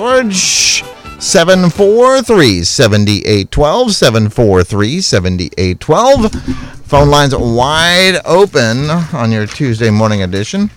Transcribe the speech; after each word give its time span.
George 0.00 0.82
743 1.20 2.64
7812 2.64 3.94
743 3.94 5.00
7812. 5.00 6.32
Phone 6.84 7.10
lines 7.10 7.36
wide 7.36 8.20
open 8.24 8.90
on 8.90 9.30
your 9.30 9.46
Tuesday 9.46 9.90
morning 9.90 10.22
edition. 10.22 10.68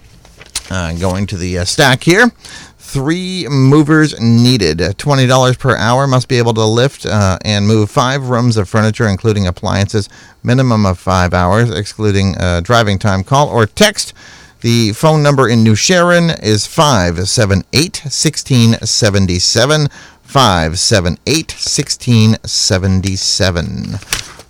Uh, 0.69 0.93
going 0.99 1.25
to 1.25 1.35
the 1.35 1.57
uh, 1.57 1.65
stack 1.65 2.03
here. 2.03 2.29
Three 2.77 3.47
movers 3.49 4.21
needed. 4.21 4.77
$20 4.77 5.57
per 5.57 5.75
hour 5.75 6.05
must 6.05 6.27
be 6.27 6.37
able 6.37 6.53
to 6.53 6.63
lift 6.63 7.07
uh, 7.07 7.39
and 7.43 7.65
move 7.65 7.89
five 7.89 8.29
rooms 8.29 8.55
of 8.55 8.69
furniture, 8.69 9.07
including 9.07 9.47
appliances. 9.47 10.09
Minimum 10.43 10.85
of 10.85 10.99
five 10.99 11.33
hours, 11.33 11.71
excluding 11.71 12.37
uh, 12.37 12.61
driving 12.61 12.99
time. 12.99 13.23
Call 13.23 13.49
or 13.49 13.65
text. 13.65 14.13
The 14.61 14.93
phone 14.93 15.21
number 15.21 15.47
in 15.47 15.63
New 15.63 15.75
Sharon 15.75 16.31
is 16.31 16.65
578 16.65 18.01
1677. 18.03 19.87
578 20.23 21.51
1677. 21.51 23.99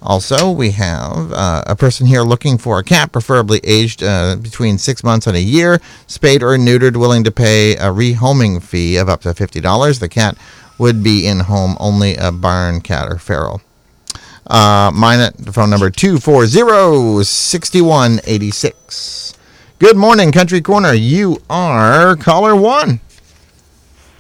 Also, 0.02 0.50
we 0.50 0.72
have 0.72 1.34
uh, 1.34 1.64
a 1.68 1.76
person 1.76 2.08
here 2.08 2.22
looking 2.22 2.58
for 2.58 2.80
a 2.80 2.84
cat, 2.84 3.12
preferably 3.12 3.60
aged 3.66 4.02
uh, 4.02 4.38
between 4.38 4.78
six 4.78 5.04
months 5.04 5.28
and 5.28 5.36
a 5.36 5.42
year, 5.42 5.82
spayed 6.08 6.42
or 6.42 6.58
neutered, 6.58 6.96
willing 6.96 7.26
to 7.26 7.32
pay 7.32 7.76
a 7.76 7.92
rehoming 7.92 8.64
fee 8.64 8.96
of 8.96 9.10
up 9.10 9.20
to 9.22 9.30
$50. 9.30 10.00
The 10.00 10.08
cat 10.08 10.38
would 10.78 11.04
be 11.04 11.28
in 11.28 11.42
home 11.42 11.76
only 11.82 12.16
a 12.16 12.32
barn 12.32 12.80
cat 12.80 13.12
or 13.12 13.18
feral. 13.18 13.60
Uh, 14.46 14.90
mine 14.94 15.20
at 15.20 15.36
the 15.38 15.52
phone 15.52 15.70
number 15.70 15.90
240 15.90 17.26
6186. 17.26 19.37
Good 19.80 19.96
morning, 19.96 20.32
Country 20.32 20.60
Corner. 20.60 20.94
You 20.94 21.38
are 21.52 22.16
caller 22.16 22.56
one. 22.56 23.00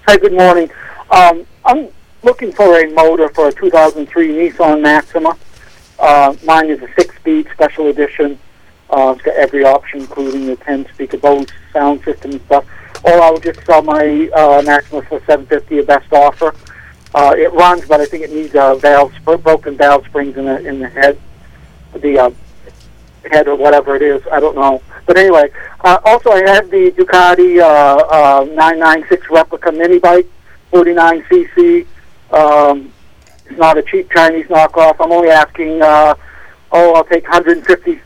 Hi, 0.05 0.15
good 0.15 0.33
morning. 0.33 0.69
Um, 1.09 1.47
I'm 1.65 1.87
looking 2.21 2.51
for 2.51 2.79
a 2.79 2.87
motor 2.93 3.27
for 3.29 3.47
a 3.47 3.51
2003 3.51 4.27
Nissan 4.29 4.83
Maxima. 4.83 5.35
Uh, 5.97 6.35
mine 6.45 6.69
is 6.69 6.79
a 6.83 6.87
six-speed 6.93 7.47
special 7.53 7.87
edition. 7.87 8.37
Uh, 8.91 9.13
it's 9.15 9.23
got 9.23 9.33
every 9.35 9.65
option, 9.65 10.01
including 10.01 10.45
the 10.45 10.57
10-speaker 10.57 11.17
Bose 11.17 11.47
sound 11.73 12.03
system 12.03 12.33
and 12.33 12.41
stuff. 12.41 12.63
Or 13.03 13.19
I 13.19 13.31
would 13.31 13.41
just 13.41 13.65
sell 13.65 13.81
my 13.81 14.29
uh, 14.35 14.61
Maxima 14.63 15.01
for 15.01 15.19
750 15.21 15.79
a 15.79 15.83
best 15.83 16.13
offer. 16.13 16.53
Uh, 17.15 17.33
it 17.35 17.51
runs, 17.53 17.83
but 17.87 17.99
I 17.99 18.05
think 18.05 18.23
it 18.23 18.31
needs 18.31 18.53
uh, 18.53 18.75
valve, 18.75 19.11
broken 19.23 19.75
valve 19.75 20.05
springs 20.05 20.37
in 20.37 20.45
the 20.45 20.63
in 20.67 20.77
the 20.77 20.89
head, 20.89 21.17
the 21.95 22.19
uh, 22.19 22.29
head 23.31 23.47
or 23.47 23.55
whatever 23.55 23.95
it 23.95 24.01
is. 24.01 24.21
I 24.31 24.39
don't 24.39 24.55
know. 24.55 24.81
But 25.05 25.17
anyway, 25.17 25.51
uh, 25.81 25.99
also 26.03 26.31
I 26.31 26.47
have 26.49 26.69
the 26.69 26.91
Ducati 26.91 27.59
uh, 27.59 28.41
uh, 28.41 28.45
996 28.45 29.29
replica 29.29 29.71
mini 29.71 29.99
bike, 29.99 30.27
49cc. 30.71 31.85
Um, 32.31 32.91
it's 33.45 33.57
not 33.57 33.77
a 33.77 33.83
cheap 33.83 34.11
Chinese 34.11 34.47
knockoff. 34.47 34.97
I'm 34.99 35.11
only 35.11 35.29
asking, 35.29 35.81
uh, 35.81 36.15
oh, 36.71 36.93
I'll 36.95 37.05
take 37.05 37.23
150 37.23 38.01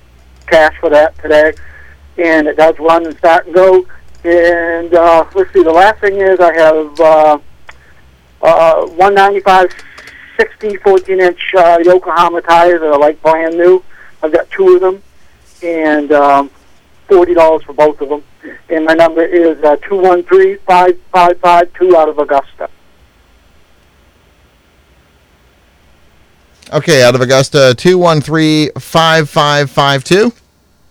cash 0.48 0.76
for 0.80 0.90
that 0.90 1.18
today. 1.20 1.54
And 2.18 2.48
it 2.48 2.58
does 2.58 2.78
run 2.78 3.06
and 3.08 3.18
start 3.18 3.48
and 3.48 3.56
go. 3.56 3.86
And 4.24 4.94
uh, 4.94 5.26
let's 5.34 5.52
see, 5.52 5.64
the 5.64 5.72
last 5.72 6.00
thing 6.00 6.18
is 6.18 6.40
I 6.40 6.54
have 6.54 7.00
uh, 7.00 7.40
uh, 8.44 8.86
195 8.86 9.72
60 10.38 10.78
14 10.78 11.20
inch 11.20 11.40
uh, 11.56 11.80
Yokohama 11.84 12.42
tires 12.42 12.82
that 12.82 12.88
are 12.88 13.00
like 13.00 13.22
brand 13.22 13.58
new. 13.58 13.84
I've 14.22 14.32
got 14.32 14.50
two 14.52 14.76
of 14.76 14.82
them. 14.82 15.02
And 15.64 16.12
um, 16.12 16.50
$40 17.10 17.64
for 17.64 17.74
both 17.74 18.02
of 18.02 18.10
them. 18.10 18.24
And 18.70 18.86
my 18.86 18.94
number 18.94 19.24
is 19.24 19.62
uh, 19.64 19.76
213 19.88 20.58
5552 20.66 21.98
out 21.98 22.10
of 22.10 22.18
Augusta. 22.18 22.70
Okay, 26.74 27.04
out 27.04 27.16
of 27.16 27.22
Augusta, 27.22 27.76
213 27.78 28.72
5552. 28.80 30.32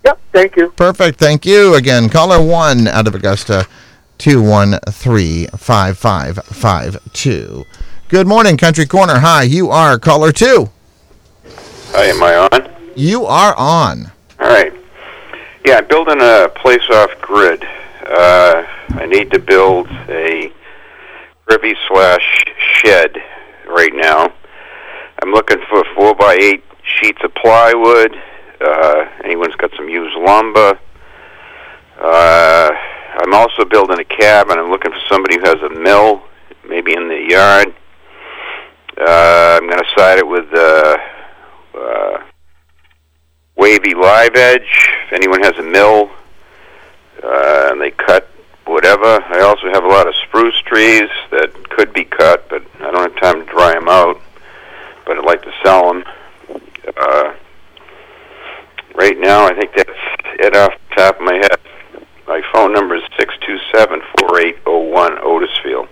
Yep, 0.05 0.21
thank 0.33 0.57
you. 0.57 0.71
Perfect, 0.73 1.19
thank 1.19 1.47
you. 1.47 1.75
Again, 1.75 2.11
caller 2.11 2.43
one 2.43 2.87
out 2.87 3.07
of 3.07 3.15
Augusta, 3.15 3.67
213 4.19 5.49
5552. 5.49 7.65
Good 8.09 8.27
morning, 8.27 8.59
Country 8.59 8.85
Corner. 8.85 9.21
Hi, 9.21 9.45
you 9.45 9.71
are 9.71 9.99
caller 9.99 10.33
two. 10.33 10.69
Hi, 11.93 12.05
am 12.05 12.23
I 12.23 12.37
on? 12.37 12.71
You 12.95 13.25
are 13.25 13.55
on. 13.57 14.11
All 14.41 14.49
right. 14.49 14.73
Yeah, 15.67 15.77
I'm 15.77 15.89
building 15.89 16.19
a 16.23 16.49
place 16.57 16.89
off 16.91 17.11
grid. 17.21 17.63
Uh, 18.07 18.65
I 18.89 19.05
need 19.07 19.31
to 19.33 19.39
build 19.39 19.87
a 20.09 20.51
privy 21.47 21.75
slash 21.87 22.45
shed 22.59 23.17
right 23.69 23.93
now. 23.93 24.33
I'm 25.23 25.33
looking 25.33 25.59
for 25.69 25.85
four 25.95 26.15
by 26.15 26.39
eight 26.41 26.65
sheets 26.83 27.21
of 27.23 27.35
plywood. 27.35 28.17
Uh, 28.63 29.05
anyone's 29.25 29.57
got 29.57 29.73
some 29.77 29.91
used 29.91 30.17
lumber. 30.17 30.79
Uh, 32.01 32.71
I'm 33.19 33.35
also 33.35 33.67
building 33.67 34.01
a 34.01 34.05
cabin. 34.05 34.59
I'm 34.59 34.71
looking 34.71 34.93
for 34.93 35.01
somebody 35.11 35.37
who 35.37 35.45
has 35.45 35.61
a 35.63 35.69
mill, 35.69 36.23
maybe 36.67 36.95
in 36.95 37.09
the 37.09 37.27
yard. 37.29 37.75
Uh, 38.99 39.59
I'm 39.61 39.69
going 39.69 39.83
to 39.83 39.91
side 39.95 40.19
it 40.19 40.27
with 40.27 40.47
uh, 40.55 40.97
uh, 41.79 42.30
wavy 43.61 43.95
live 43.95 44.35
edge. 44.35 44.89
If 45.07 45.13
anyone 45.13 45.43
has 45.43 45.57
a 45.59 45.63
mill 45.63 46.11
uh, 47.23 47.69
and 47.71 47.81
they 47.81 47.91
cut 47.91 48.27
whatever, 48.65 49.05
I 49.05 49.41
also 49.41 49.71
have 49.71 49.85
a 49.85 49.89
lot 49.89 50.09
of 50.09 50.15
spruce 50.17 50.59
trees 50.63 51.11
that 51.31 51.53
could 51.69 51.93
be 51.93 52.05
cut, 52.05 52.49
but 52.49 52.63
I 52.81 52.91
don't 52.91 53.13
have 53.13 53.23
time 53.23 53.45
to 53.45 53.53
dry 53.53 53.75
them 53.75 53.89
out. 53.89 54.19
But 55.05 55.19
I'd 55.19 55.25
like 55.25 55.43
to 55.43 55.53
sell 55.63 55.93
them. 55.93 56.05
Uh, 56.97 57.35
right 58.95 59.19
now, 59.19 59.47
I 59.47 59.55
think 59.55 59.73
that's 59.77 59.91
it 60.39 60.57
off 60.57 60.73
the 60.89 60.97
top 60.97 61.17
of 61.17 61.23
my 61.23 61.35
head. 61.35 61.59
My 62.27 62.41
phone 62.53 62.73
number 62.73 62.97
is 62.97 63.03
six 63.19 63.35
two 63.47 63.59
seven 63.75 64.01
four 64.19 64.41
eight 64.41 64.57
zero 64.65 64.85
one 64.85 65.19
Otisfield. 65.19 65.89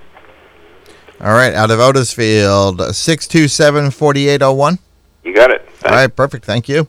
All 1.21 1.33
right, 1.33 1.53
out 1.53 1.73
of 1.73 1.81
Otisfield, 1.81 2.95
627 2.95 3.91
4801. 3.91 4.79
You 5.25 5.35
got 5.35 5.51
it. 5.51 5.69
All 5.85 5.91
right, 5.91 6.15
perfect. 6.15 6.45
Thank 6.45 6.69
you. 6.69 6.87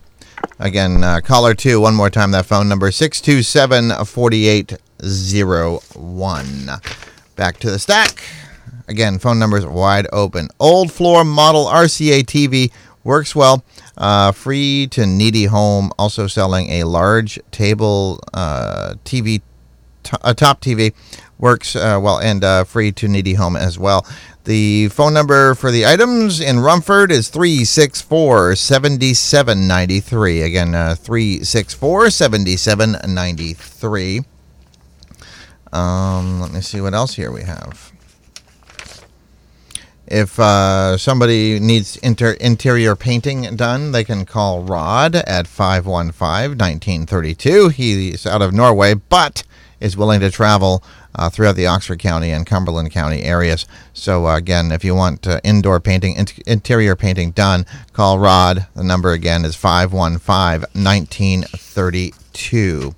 Again, 0.62 1.06
uh, 1.06 1.22
caller 1.22 1.54
two, 1.54 1.80
one 1.80 1.96
more 1.96 2.10
time, 2.10 2.32
that 2.32 2.46
phone 2.46 2.68
number 2.68 2.92
627 2.92 4.06
4801. 4.06 6.70
Back 7.38 7.60
to 7.60 7.72
the 7.72 7.80
stack. 7.80 8.22
Again, 8.90 9.20
phone 9.20 9.40
numbers 9.40 9.66
wide 9.66 10.06
open. 10.12 10.50
Old 10.60 10.92
floor 10.92 11.24
model 11.24 11.64
RCA 11.66 12.24
TV 12.24 12.74
works 13.06 13.34
well. 13.34 13.64
Uh, 13.96 14.34
free 14.34 14.88
to 14.88 15.06
needy 15.06 15.46
home. 15.46 15.94
Also 15.98 16.28
selling 16.28 16.70
a 16.72 16.84
large 16.84 17.40
table 17.52 18.20
uh, 18.34 18.96
TV, 19.06 19.42
t- 20.04 20.18
a 20.24 20.34
top 20.34 20.60
TV 20.60 20.94
works 21.38 21.78
uh, 21.78 21.98
well 22.02 22.20
and 22.20 22.44
uh, 22.44 22.66
free 22.66 22.92
to 22.92 23.08
needy 23.08 23.36
home 23.36 23.56
as 23.56 23.80
well. 23.80 24.06
The 24.50 24.88
phone 24.88 25.14
number 25.14 25.54
for 25.54 25.70
the 25.70 25.86
items 25.86 26.42
in 26.42 26.60
Rumford 26.60 27.12
is 27.12 27.30
364 27.30 28.56
7793. 28.56 30.42
Again, 30.42 30.74
uh, 30.74 30.96
364 30.96 32.10
7793. 32.10 34.22
Um, 35.72 36.42
let 36.42 36.52
me 36.52 36.62
see 36.62 36.82
what 36.82 36.96
else 36.96 37.14
here 37.14 37.32
we 37.32 37.44
have. 37.44 37.92
If 40.08 40.40
uh, 40.40 40.98
somebody 40.98 41.60
needs 41.60 41.98
inter- 41.98 42.36
interior 42.42 42.96
painting 42.96 43.56
done, 43.56 43.92
they 43.92 44.04
can 44.04 44.26
call 44.26 44.64
Rod 44.64 45.14
at 45.14 45.46
515 45.46 46.58
1932. 46.58 47.70
He's 47.70 48.26
out 48.26 48.42
of 48.42 48.52
Norway, 48.52 48.96
but 48.96 49.44
is 49.80 49.96
willing 49.96 50.22
to 50.22 50.32
travel 50.32 50.84
uh, 51.16 51.30
throughout 51.30 51.56
the 51.56 51.68
Oxford 51.68 52.00
County 52.00 52.32
and 52.32 52.46
Cumberland 52.46 52.92
County 52.92 53.24
areas. 53.24 53.66
So, 53.94 54.28
uh, 54.28 54.38
again, 54.38 54.72
if 54.72 54.84
you 54.84 54.96
want 54.96 55.28
uh, 55.28 55.40
indoor 55.44 55.80
painting, 55.80 56.16
in- 56.16 56.28
interior 56.46 56.96
painting 56.96 57.32
done, 57.32 57.66
call 57.94 58.20
Rod. 58.20 58.68
The 58.76 58.84
number 58.84 59.12
again 59.12 59.46
is 59.46 59.56
515 59.56 60.62
1932. 60.74 62.96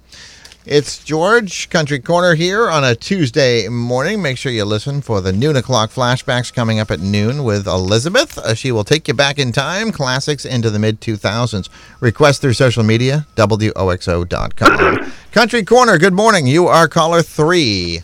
It's 0.72 1.04
George, 1.04 1.70
Country 1.70 2.00
Corner 2.00 2.34
here 2.34 2.70
on 2.70 2.86
a 2.86 2.96
Tuesday 2.96 3.68
morning. 3.68 4.22
Make 4.22 4.38
sure 4.38 4.54
you 4.54 4.64
listen 4.64 5.02
for 5.02 5.20
the 5.20 5.34
noon 5.34 5.58
o'clock 5.58 5.90
flashbacks 5.90 6.54
coming 6.54 6.80
up 6.80 6.90
at 6.90 7.02
noon 7.02 7.44
with 7.44 7.68
Elizabeth. 7.68 8.38
Uh, 8.38 8.56
she 8.56 8.72
will 8.72 8.86
take 8.86 9.10
you 9.10 9.14
back 9.14 9.38
in 9.38 9.52
time, 9.52 9.92
classics 9.92 10.46
into 10.46 10.70
the 10.70 10.80
mid 10.80 11.02
2000s. 11.02 11.68
Request 12.00 12.40
through 12.40 12.54
social 12.54 12.84
media, 12.84 13.28
WOXO.com. 13.36 15.12
Country 15.34 15.66
Corner, 15.66 15.98
good 15.98 16.14
morning. 16.14 16.48
You 16.48 16.68
are 16.68 16.88
caller 16.88 17.22
three. 17.22 18.00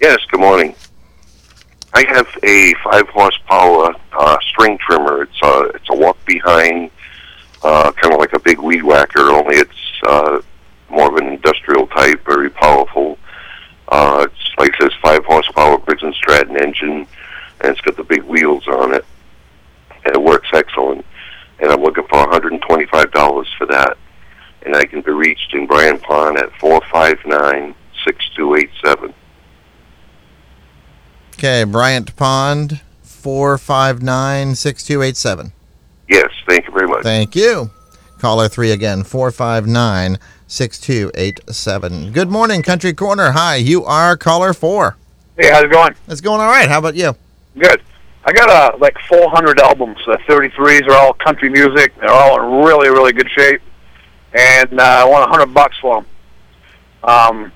Yes, 0.00 0.18
good 0.30 0.38
morning. 0.38 0.76
I 1.92 2.04
have 2.06 2.28
a 2.44 2.74
five 2.84 3.08
horsepower 3.08 3.96
uh, 4.12 4.36
string 4.42 4.78
trimmer. 4.78 5.22
It's 5.22 5.42
a 5.42 5.60
it's 5.74 5.90
a 5.90 5.96
walk 5.96 6.24
behind, 6.24 6.92
uh, 7.64 7.90
kind 7.90 8.14
of 8.14 8.20
like 8.20 8.32
a 8.32 8.38
big 8.38 8.60
weed 8.60 8.84
whacker. 8.84 9.22
Only 9.22 9.56
it's 9.56 9.72
uh, 10.06 10.40
more 10.88 11.08
of 11.08 11.16
an 11.16 11.26
industrial 11.32 11.86
type, 11.88 12.24
very 12.24 12.50
powerful. 12.50 13.18
Uh, 13.88 14.26
it's 14.30 14.50
like 14.58 14.74
I 14.74 14.84
says, 14.84 14.92
five 15.02 15.24
horsepower 15.24 15.78
Briggs 15.78 16.02
and 16.02 16.14
Stratton 16.14 16.56
engine, 16.56 17.06
and 17.60 17.72
it's 17.72 17.80
got 17.80 17.96
the 17.96 18.04
big 18.04 18.22
wheels 18.24 18.66
on 18.68 18.94
it, 18.94 19.04
and 20.04 20.14
it 20.14 20.22
works 20.22 20.48
excellent. 20.52 21.04
And 21.58 21.70
I'm 21.70 21.82
looking 21.82 22.04
for 22.04 22.26
$125 22.26 23.46
for 23.56 23.66
that, 23.66 23.96
and 24.62 24.76
I 24.76 24.84
can 24.84 25.00
be 25.00 25.12
reached 25.12 25.54
in 25.54 25.66
Bryant 25.66 26.02
Pond 26.02 26.38
at 26.38 26.52
four 26.58 26.80
five 26.90 27.18
nine 27.24 27.74
six 28.04 28.28
two 28.34 28.54
eight 28.54 28.70
seven. 28.84 29.14
Okay, 31.34 31.64
Bryant 31.64 32.16
Pond, 32.16 32.80
459 33.02 34.54
6287. 34.54 35.52
Yes, 36.08 36.30
thank 36.48 36.66
you 36.66 36.72
very 36.72 36.88
much. 36.88 37.02
Thank 37.02 37.36
you. 37.36 37.70
Caller 38.18 38.48
three 38.48 38.70
again, 38.70 39.04
459 39.04 40.18
6287. 40.48 42.12
Good 42.12 42.30
morning, 42.30 42.62
Country 42.62 42.92
Corner. 42.92 43.32
Hi, 43.32 43.56
you 43.56 43.84
are 43.84 44.16
caller 44.16 44.54
four. 44.54 44.96
Hey, 45.36 45.50
how's 45.50 45.64
it 45.64 45.72
going? 45.72 45.94
It's 46.06 46.20
going 46.20 46.40
all 46.40 46.46
right. 46.46 46.68
How 46.68 46.78
about 46.78 46.94
you? 46.94 47.16
Good. 47.58 47.82
I 48.24 48.32
got 48.32 48.48
uh, 48.48 48.76
like 48.78 48.96
400 49.08 49.58
albums. 49.60 49.98
The 50.06 50.18
33s 50.28 50.88
are 50.88 50.92
all 50.92 51.14
country 51.14 51.48
music. 51.48 51.94
They're 51.98 52.10
all 52.10 52.40
in 52.40 52.64
really, 52.64 52.88
really 52.88 53.12
good 53.12 53.28
shape, 53.30 53.60
and 54.34 54.80
uh, 54.80 54.82
I 54.82 55.04
want 55.04 55.28
100 55.30 55.52
bucks 55.52 55.76
for 55.80 55.96
them. 55.96 56.06
Um, 57.02 57.52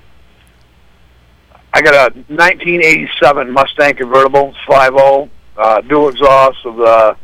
I 1.73 1.81
got 1.81 1.93
a 1.93 2.13
1987 2.27 3.51
Mustang 3.51 3.95
convertible, 3.95 4.53
5.0, 4.67 5.29
uh, 5.57 5.81
dual 5.81 6.09
exhaust 6.09 6.57
of 6.65 6.75
the. 6.75 7.15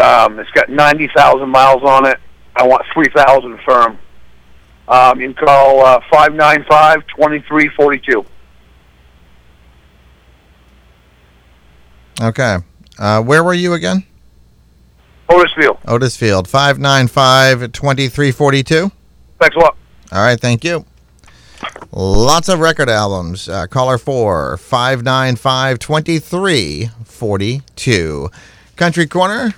Um, 0.00 0.38
it's 0.38 0.50
got 0.52 0.70
90,000 0.70 1.48
miles 1.48 1.82
on 1.82 2.06
it. 2.06 2.18
I 2.58 2.66
want 2.66 2.82
3,000 2.92 3.58
firm. 3.66 3.98
Um, 4.88 5.20
you 5.20 5.32
can 5.32 5.46
call 5.46 5.84
uh, 5.84 6.00
595 6.10 7.06
2342. 7.16 8.24
Okay. 12.20 12.56
Uh, 12.98 13.22
where 13.22 13.44
were 13.44 13.54
you 13.54 13.74
again? 13.74 14.02
Otisville. 15.28 15.78
Otisfield, 15.86 16.48
595 16.48 17.70
2342. 17.72 18.90
Thanks 19.38 19.54
a 19.54 19.58
lot. 19.60 19.76
All 20.10 20.22
right, 20.22 20.40
thank 20.40 20.64
you. 20.64 20.84
Lots 21.92 22.48
of 22.48 22.60
record 22.60 22.88
albums. 22.88 23.46
Uh, 23.48 23.66
caller 23.66 23.98
4 23.98 24.56
595 24.56 25.78
2342. 25.78 28.30
Country 28.76 29.06
Corner. 29.06 29.54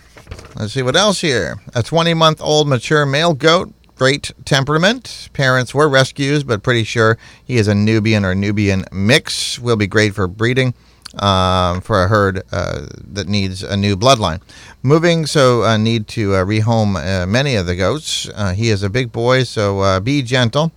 Let's 0.56 0.72
see 0.72 0.82
what 0.82 0.96
else 0.96 1.20
here. 1.20 1.60
A 1.74 1.82
20 1.82 2.14
month 2.14 2.40
old 2.42 2.68
mature 2.68 3.06
male 3.06 3.34
goat. 3.34 3.72
Great 3.96 4.32
temperament. 4.44 5.28
Parents 5.32 5.74
were 5.74 5.88
rescues, 5.88 6.42
but 6.42 6.62
pretty 6.62 6.84
sure 6.84 7.18
he 7.44 7.56
is 7.56 7.68
a 7.68 7.74
Nubian 7.74 8.24
or 8.24 8.34
Nubian 8.34 8.84
mix. 8.92 9.58
Will 9.58 9.76
be 9.76 9.86
great 9.86 10.14
for 10.14 10.26
breeding 10.26 10.74
um, 11.18 11.80
for 11.80 12.04
a 12.04 12.08
herd 12.08 12.42
uh, 12.52 12.86
that 13.12 13.28
needs 13.28 13.62
a 13.62 13.76
new 13.76 13.96
bloodline. 13.96 14.40
Moving, 14.82 15.26
so 15.26 15.64
uh, 15.64 15.76
need 15.76 16.08
to 16.08 16.34
uh, 16.34 16.44
rehome 16.44 16.96
uh, 16.96 17.26
many 17.26 17.56
of 17.56 17.66
the 17.66 17.76
goats. 17.76 18.28
Uh, 18.34 18.52
he 18.52 18.70
is 18.70 18.82
a 18.82 18.90
big 18.90 19.12
boy, 19.12 19.42
so 19.42 19.80
uh, 19.80 20.00
be 20.00 20.22
gentle. 20.22 20.72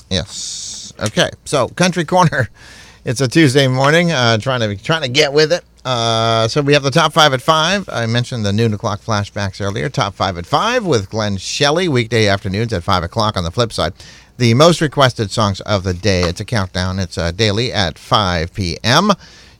yes. 0.09 0.72
Okay. 0.99 1.29
So, 1.45 1.67
Country 1.69 2.05
Corner. 2.05 2.49
It's 3.05 3.19
a 3.19 3.27
Tuesday 3.27 3.67
morning. 3.67 4.13
Uh, 4.13 4.37
trying 4.37 4.61
to 4.61 4.81
trying 4.81 5.01
to 5.01 5.09
get 5.09 5.33
with 5.33 5.51
it. 5.51 5.65
Uh, 5.83 6.47
so 6.47 6.61
we 6.61 6.71
have 6.71 6.83
the 6.83 6.91
top 6.91 7.11
five 7.11 7.33
at 7.33 7.41
five. 7.41 7.89
I 7.89 8.05
mentioned 8.05 8.45
the 8.45 8.53
noon 8.53 8.73
o'clock 8.73 9.01
flashbacks 9.01 9.59
earlier. 9.59 9.89
Top 9.89 10.13
five 10.13 10.37
at 10.37 10.45
five 10.45 10.85
with 10.85 11.09
Glenn 11.09 11.35
Shelley 11.35 11.89
weekday 11.89 12.29
afternoons 12.29 12.71
at 12.71 12.81
five 12.81 13.03
o'clock. 13.03 13.35
On 13.35 13.43
the 13.43 13.51
flip 13.51 13.73
side, 13.73 13.91
the 14.37 14.53
most 14.53 14.79
requested 14.79 15.31
songs 15.31 15.59
of 15.61 15.83
the 15.83 15.93
day. 15.93 16.21
It's 16.21 16.39
a 16.39 16.45
countdown. 16.45 16.97
It's 16.99 17.17
uh, 17.17 17.31
daily 17.31 17.73
at 17.73 17.99
5 17.99 18.53
p.m. 18.53 19.11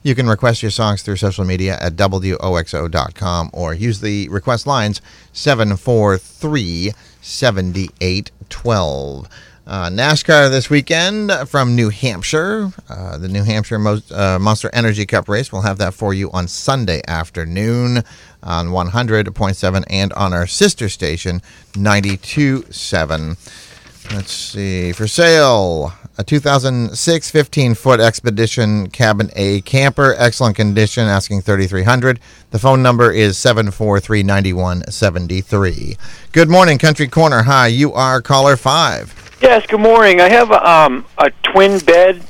You 0.02 0.16
can 0.16 0.28
request 0.28 0.62
your 0.62 0.72
songs 0.72 1.02
through 1.02 1.18
social 1.18 1.44
media 1.46 1.78
at 1.80 1.98
WOXO.com 1.98 3.50
or 3.54 3.74
use 3.74 4.00
the 4.02 4.28
request 4.30 4.66
lines 4.66 5.02
743 5.34 6.92
7812. 7.22 9.28
Uh, 9.66 9.90
NASCAR 9.90 10.50
this 10.50 10.70
weekend 10.70 11.32
from 11.48 11.74
New 11.74 11.88
Hampshire. 11.88 12.74
Uh, 12.90 13.18
the 13.18 13.30
New 13.30 13.44
Hampshire 13.44 13.80
uh, 14.12 14.38
Monster 14.38 14.70
Energy 14.74 15.06
Cup 15.06 15.30
race. 15.30 15.54
We'll 15.54 15.62
have 15.62 15.78
that 15.78 15.94
for 15.94 16.14
you 16.14 16.30
on 16.32 16.50
Sunday 16.50 17.02
afternoon 17.08 18.04
on 18.44 18.68
100.7 18.68 19.84
and 19.90 20.14
on 20.14 20.34
our 20.34 20.48
sister 20.48 20.90
station 20.90 21.42
92.7. 21.72 24.14
Let's 24.14 24.34
see. 24.34 24.92
For 24.92 25.08
sale, 25.08 25.94
a 26.18 26.24
2006 26.24 27.32
15 27.32 27.76
foot 27.76 28.00
Expedition 28.00 28.90
Cabin 28.90 29.32
A 29.36 29.62
camper, 29.62 30.14
excellent 30.18 30.56
condition, 30.56 31.08
asking 31.08 31.42
3300 31.42 32.20
The 32.52 32.60
phone 32.60 32.84
number 32.84 33.12
is 33.12 33.38
743 33.38 34.22
9173. 34.24 35.98
Good 36.32 36.50
morning, 36.50 36.78
Country 36.78 37.08
Corner. 37.08 37.44
Hi, 37.44 37.68
you 37.68 37.94
are 37.94 38.22
caller 38.22 38.56
5. 38.56 39.40
Yes, 39.42 39.66
good 39.66 39.80
morning. 39.80 40.22
I 40.22 40.30
have 40.30 40.52
a, 40.52 40.70
um, 40.70 41.06
a 41.18 41.32
twin 41.42 41.80
bed, 41.80 42.22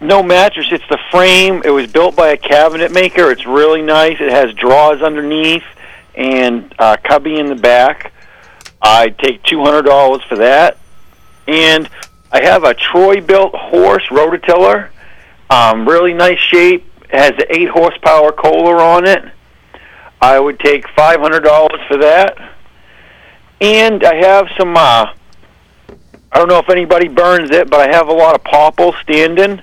no 0.00 0.22
mattress. 0.22 0.68
It's 0.70 0.86
the 0.88 0.98
frame. 1.10 1.62
It 1.64 1.70
was 1.70 1.90
built 1.90 2.14
by 2.14 2.28
a 2.28 2.36
cabinet 2.36 2.92
maker. 2.92 3.30
It's 3.30 3.44
really 3.44 3.82
nice. 3.82 4.20
It 4.20 4.30
has 4.30 4.54
drawers 4.54 5.02
underneath 5.02 5.64
and 6.14 6.72
a 6.78 6.96
cubby 6.96 7.40
in 7.40 7.48
the 7.48 7.56
back. 7.56 8.12
I 8.80 9.08
take 9.08 9.42
two 9.42 9.64
hundred 9.64 9.82
dollars 9.82 10.22
for 10.24 10.36
that, 10.36 10.76
and 11.48 11.88
I 12.34 12.42
have 12.42 12.64
a 12.64 12.74
Troy-Bilt 12.74 13.54
horse 13.54 14.08
rototiller, 14.08 14.88
um, 15.50 15.88
really 15.88 16.12
nice 16.12 16.40
shape. 16.40 16.84
it 17.04 17.16
has 17.16 17.30
the 17.38 17.46
eight 17.56 17.68
horsepower 17.68 18.32
Kohler 18.32 18.82
on 18.82 19.06
it. 19.06 19.24
I 20.20 20.40
would 20.40 20.58
take 20.58 20.88
five 20.96 21.20
hundred 21.20 21.44
dollars 21.44 21.80
for 21.86 21.96
that. 21.98 22.36
And 23.60 24.02
I 24.02 24.16
have 24.16 24.48
some. 24.58 24.76
Uh, 24.76 25.14
I 26.32 26.38
don't 26.38 26.48
know 26.48 26.58
if 26.58 26.68
anybody 26.70 27.06
burns 27.06 27.52
it, 27.52 27.70
but 27.70 27.78
I 27.78 27.94
have 27.94 28.08
a 28.08 28.12
lot 28.12 28.34
of 28.34 28.42
popple 28.42 28.94
standing. 29.02 29.62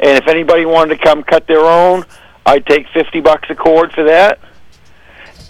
And 0.00 0.18
if 0.18 0.26
anybody 0.26 0.66
wanted 0.66 0.98
to 0.98 1.04
come 1.04 1.22
cut 1.22 1.46
their 1.46 1.66
own, 1.66 2.04
I'd 2.44 2.66
take 2.66 2.88
fifty 2.88 3.20
bucks 3.20 3.48
a 3.48 3.54
cord 3.54 3.92
for 3.92 4.02
that. 4.02 4.40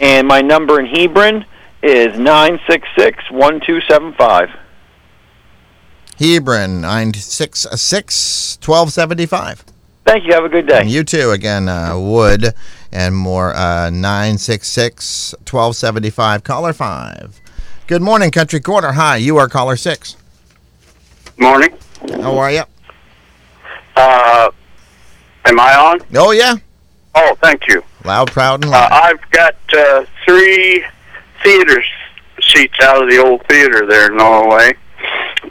And 0.00 0.28
my 0.28 0.42
number 0.42 0.78
in 0.78 0.84
Hebron 0.84 1.46
is 1.82 2.18
nine 2.18 2.60
six 2.68 2.86
six 2.94 3.30
one 3.30 3.58
two 3.64 3.80
seven 3.88 4.12
five. 4.12 4.50
Hebron, 6.18 6.80
966 6.80 8.58
1275. 8.60 9.64
Thank 10.04 10.24
you. 10.24 10.32
Have 10.32 10.44
a 10.44 10.48
good 10.48 10.66
day. 10.66 10.80
And 10.80 10.90
you 10.90 11.04
too. 11.04 11.30
Again, 11.30 11.68
uh, 11.68 11.96
Wood 11.96 12.54
and 12.90 13.14
more, 13.14 13.54
uh, 13.54 13.90
966 13.90 15.34
1275. 15.46 16.42
Caller 16.42 16.72
5. 16.72 17.40
Good 17.86 18.02
morning, 18.02 18.32
Country 18.32 18.58
Corner. 18.58 18.92
Hi, 18.92 19.16
you 19.16 19.36
are 19.36 19.48
caller 19.48 19.76
6. 19.76 20.16
Morning. 21.38 21.72
How 22.20 22.36
are 22.36 22.50
you? 22.50 22.62
Uh, 23.96 24.50
am 25.44 25.60
I 25.60 25.74
on? 25.76 26.00
Oh, 26.16 26.32
yeah. 26.32 26.56
Oh, 27.14 27.36
thank 27.40 27.68
you. 27.68 27.84
Loud, 28.04 28.32
proud, 28.32 28.64
and 28.64 28.74
Uh, 28.74 28.78
loud. 28.78 28.90
I've 28.92 29.30
got 29.30 29.54
uh, 29.72 30.04
three 30.24 30.84
theater 31.44 31.82
seats 32.42 32.74
out 32.82 33.02
of 33.02 33.08
the 33.08 33.18
old 33.24 33.46
theater 33.46 33.86
there 33.86 34.10
in 34.10 34.16
Norway 34.16 34.72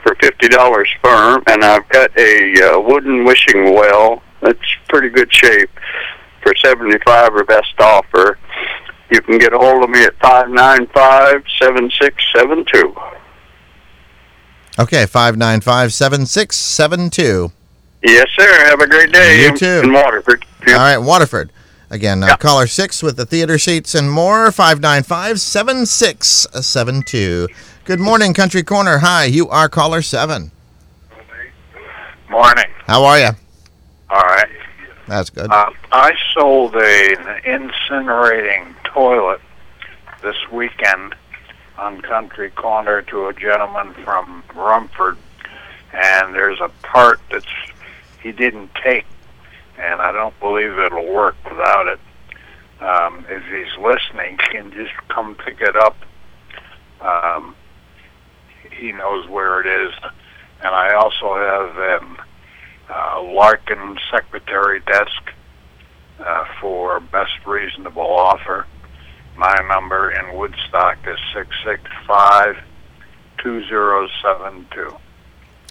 for 0.08 0.16
fifty 0.22 0.48
dollars 0.48 0.90
firm, 1.04 1.44
and 1.48 1.64
I've 1.64 1.88
got 1.90 2.18
a 2.18 2.54
uh, 2.64 2.80
wooden 2.80 3.26
wishing 3.26 3.74
well 3.74 4.22
that's 4.42 4.60
pretty 4.88 5.10
good 5.10 5.34
shape 5.34 5.70
for 6.42 6.54
seventy-five 6.64 7.34
or 7.34 7.44
best 7.44 7.74
offer. 7.80 8.40
You 9.12 9.22
can 9.22 9.38
get 9.38 9.54
a 9.54 9.58
hold 9.58 9.84
of 9.84 9.90
me 9.90 10.04
at 10.04 10.18
five 10.20 10.50
nine 10.50 10.88
five 10.88 11.44
seven 11.60 11.92
six 12.00 12.24
seven 12.34 12.64
two. 12.66 12.96
okay, 14.80 15.06
595 15.06 15.94
7672. 15.94 17.52
Yes, 18.04 18.28
sir. 18.38 18.66
Have 18.68 18.80
a 18.80 18.88
great 18.88 19.12
day. 19.12 19.44
You 19.44 19.58
too. 19.58 19.82
In 19.84 19.92
Waterford. 19.92 20.46
All 20.68 20.74
right, 20.76 20.98
Waterford. 20.98 21.52
Again, 21.90 22.22
uh, 22.22 22.36
caller 22.36 22.68
6 22.68 23.02
with 23.02 23.16
the 23.16 23.26
theater 23.26 23.58
seats 23.58 23.96
and 23.96 24.12
more, 24.12 24.52
595 24.52 25.40
7672. 25.40 27.48
Good 27.88 28.02
morning, 28.02 28.34
Country 28.34 28.64
Corner. 28.64 28.98
Hi, 28.98 29.24
you 29.24 29.48
are 29.48 29.70
caller 29.70 30.02
7. 30.02 30.52
Morning. 32.30 32.66
How 32.86 33.06
are 33.06 33.18
you? 33.18 33.30
All 34.10 34.24
right. 34.24 34.50
That's 35.08 35.30
good. 35.30 35.50
Uh, 35.50 35.70
I 35.94 36.12
sold 36.34 36.76
a, 36.76 37.16
an 37.18 37.72
incinerating 37.72 38.76
toilet 38.84 39.40
this 40.22 40.36
weekend 40.52 41.16
on 41.78 42.02
Country 42.02 42.50
Corner 42.50 43.04
to 43.04 43.28
a 43.28 43.34
gentleman 43.34 43.94
from 44.04 44.44
Rumford, 44.54 45.18
and 45.94 46.36
there's 46.36 46.60
a 46.60 46.68
part 46.84 47.22
that's 47.32 47.46
he 48.22 48.34
didn't 48.34 48.70
take, 48.84 49.06
and 49.80 50.02
I 50.02 50.12
don't 50.12 50.38
believe 50.42 50.78
it'll 50.78 51.10
work 51.14 51.38
without 51.46 51.88
it. 51.88 52.00
Um, 52.82 53.26
if 53.30 53.44
he's 53.46 53.82
listening, 53.82 54.40
he 54.52 54.58
can 54.58 54.74
just 54.74 54.92
come 55.08 55.36
pick 55.36 55.62
it 55.62 55.78
up. 55.78 55.96
Um, 57.00 57.56
he 58.78 58.92
knows 58.92 59.28
where 59.30 59.62
it 59.62 59.68
is, 59.68 59.94
and 60.64 60.74
I 60.74 60.94
also 60.94 61.36
have 61.36 62.02
um, 62.02 62.18
uh, 62.90 63.22
Larkin 63.22 63.98
secretary 64.12 64.80
desk 64.82 65.34
uh, 66.20 66.46
for 66.62 67.00
best 67.00 67.46
reasonable 67.46 68.02
offer. 68.02 68.66
My 69.38 69.56
number 69.68 70.12
in 70.12 70.38
Woodstock 70.38 70.98
is 71.08 71.18
six 71.34 71.50
six 71.64 71.82
five 72.08 72.56
two 73.44 73.66
zero 73.68 74.08
seven 74.24 74.66
two. 74.72 74.96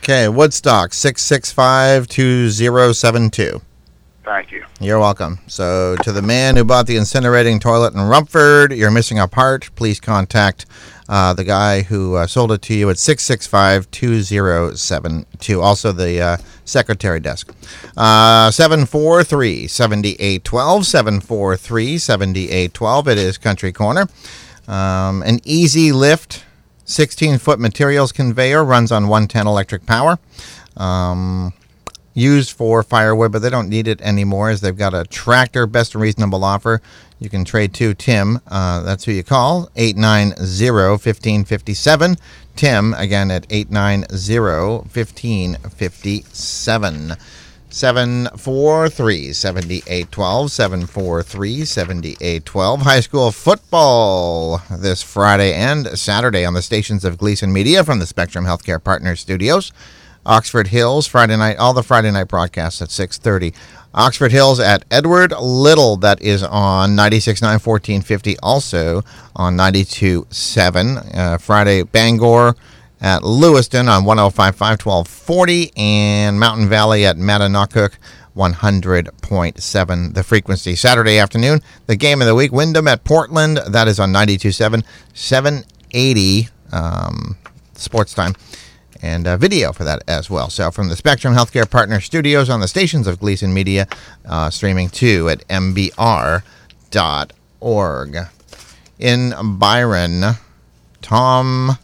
Okay, 0.02 0.28
Woodstock, 0.28 0.94
665 0.94 2.06
2072. 2.06 3.60
Thank 4.24 4.52
you. 4.52 4.64
You're 4.80 5.00
welcome. 5.00 5.40
So, 5.48 5.96
to 6.02 6.12
the 6.12 6.22
man 6.22 6.56
who 6.56 6.64
bought 6.64 6.86
the 6.86 6.96
incinerating 6.96 7.60
toilet 7.60 7.94
in 7.94 8.00
Rumford, 8.00 8.76
you're 8.76 8.90
missing 8.90 9.18
a 9.18 9.26
part. 9.26 9.70
Please 9.74 9.98
contact 9.98 10.66
uh, 11.08 11.32
the 11.34 11.44
guy 11.44 11.82
who 11.82 12.14
uh, 12.16 12.26
sold 12.26 12.52
it 12.52 12.62
to 12.62 12.74
you 12.74 12.90
at 12.90 12.98
665 12.98 13.90
2072. 13.90 15.60
Also, 15.60 15.92
the 15.92 16.20
uh, 16.20 16.36
secretary 16.64 17.20
desk. 17.20 17.54
Uh, 17.96 18.50
743 18.50 19.68
7812. 19.68 20.86
743 20.86 21.98
7812. 21.98 23.08
It 23.08 23.18
is 23.18 23.38
Country 23.38 23.72
Corner. 23.72 24.08
Um, 24.66 25.22
an 25.22 25.40
easy 25.44 25.92
lift 25.92 26.44
16 26.86 27.38
foot 27.38 27.60
materials 27.60 28.12
conveyor 28.12 28.64
runs 28.64 28.90
on 28.90 29.08
110 29.08 29.46
electric 29.46 29.86
power. 29.86 30.18
Um, 30.76 31.52
used 32.16 32.50
for 32.52 32.82
firewood, 32.82 33.30
but 33.30 33.42
they 33.42 33.50
don't 33.50 33.68
need 33.68 33.86
it 33.86 34.00
anymore 34.00 34.48
as 34.50 34.62
they've 34.62 34.76
got 34.76 34.94
a 34.94 35.04
tractor 35.04 35.66
best 35.66 35.94
and 35.94 36.02
reasonable 36.02 36.42
offer. 36.42 36.80
You 37.18 37.28
can 37.28 37.44
trade 37.44 37.74
to 37.74 37.92
Tim. 37.94 38.40
Uh, 38.48 38.82
that's 38.82 39.04
who 39.04 39.12
you 39.12 39.22
call 39.22 39.68
890 39.76 40.70
1557. 40.70 42.16
Tim, 42.56 42.94
again, 42.94 43.30
at 43.30 43.46
890 43.50 44.88
1557. 44.88 47.12
743 47.68 49.32
7812. 49.32 50.50
743 50.50 51.64
7812. 51.64 52.80
High 52.80 53.00
school 53.00 53.32
football 53.32 54.62
this 54.70 55.02
Friday 55.02 55.52
and 55.52 55.98
Saturday 55.98 56.46
on 56.46 56.54
the 56.54 56.62
stations 56.62 57.04
of 57.04 57.18
Gleason 57.18 57.52
Media 57.52 57.84
from 57.84 57.98
the 57.98 58.06
Spectrum 58.06 58.46
Healthcare 58.46 58.82
Partners 58.82 59.20
studios. 59.20 59.72
Oxford 60.26 60.68
Hills 60.68 61.06
Friday 61.06 61.36
night, 61.36 61.56
all 61.56 61.72
the 61.72 61.82
Friday 61.82 62.10
night 62.10 62.28
broadcasts 62.28 62.82
at 62.82 62.90
6:30. 62.90 63.54
Oxford 63.94 64.30
Hills 64.30 64.60
at 64.60 64.84
Edward 64.90 65.32
Little, 65.40 65.96
that 65.96 66.20
is 66.20 66.42
on 66.42 66.94
96.9 66.94 67.64
1450, 67.64 68.36
also 68.42 69.02
on 69.34 69.56
92.7. 69.56 71.16
Uh, 71.16 71.38
Friday, 71.38 71.82
Bangor 71.82 72.54
at 73.00 73.22
Lewiston 73.22 73.88
on 73.88 74.04
105.5 74.04 74.84
1240, 74.84 75.72
and 75.76 76.38
Mountain 76.38 76.68
Valley 76.68 77.06
at 77.06 77.16
Maranacook 77.16 77.92
100.7 78.36 80.14
the 80.14 80.22
frequency. 80.22 80.76
Saturday 80.76 81.18
afternoon, 81.18 81.60
the 81.86 81.96
game 81.96 82.20
of 82.20 82.26
the 82.26 82.34
week, 82.34 82.52
Windham 82.52 82.86
at 82.86 83.02
Portland, 83.04 83.58
that 83.66 83.88
is 83.88 83.98
on 83.98 84.12
92.7 84.12 84.84
780 85.14 86.48
um, 86.72 87.38
sports 87.74 88.12
time 88.12 88.34
and 89.02 89.26
uh, 89.26 89.36
video 89.36 89.72
for 89.72 89.84
that 89.84 90.02
as 90.08 90.30
well. 90.30 90.50
So 90.50 90.70
from 90.70 90.88
the 90.88 90.96
Spectrum 90.96 91.34
Healthcare 91.34 91.70
Partner 91.70 92.00
Studios 92.00 92.48
on 92.50 92.60
the 92.60 92.68
stations 92.68 93.06
of 93.06 93.20
Gleason 93.20 93.52
Media, 93.54 93.86
uh, 94.24 94.50
streaming 94.50 94.88
too 94.88 95.28
at 95.28 95.46
mbr.org. 95.48 96.46
In 98.98 99.34
Byron, 99.58 100.22
Tom 101.02 101.78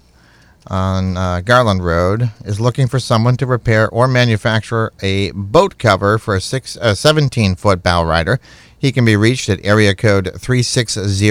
on 0.68 1.16
uh, 1.16 1.40
Garland 1.40 1.84
Road 1.84 2.30
is 2.44 2.60
looking 2.60 2.86
for 2.86 2.98
someone 2.98 3.36
to 3.36 3.46
repair 3.46 3.88
or 3.90 4.08
manufacture 4.08 4.92
a 5.02 5.30
boat 5.32 5.78
cover 5.78 6.18
for 6.18 6.36
a 6.36 6.40
six, 6.40 6.76
a 6.80 6.94
17 6.96 7.56
foot 7.56 7.82
bow 7.82 8.04
rider. 8.04 8.40
He 8.78 8.90
can 8.90 9.04
be 9.04 9.14
reached 9.14 9.48
at 9.48 9.64
area 9.64 9.94
code 9.94 10.32
360 10.36 11.30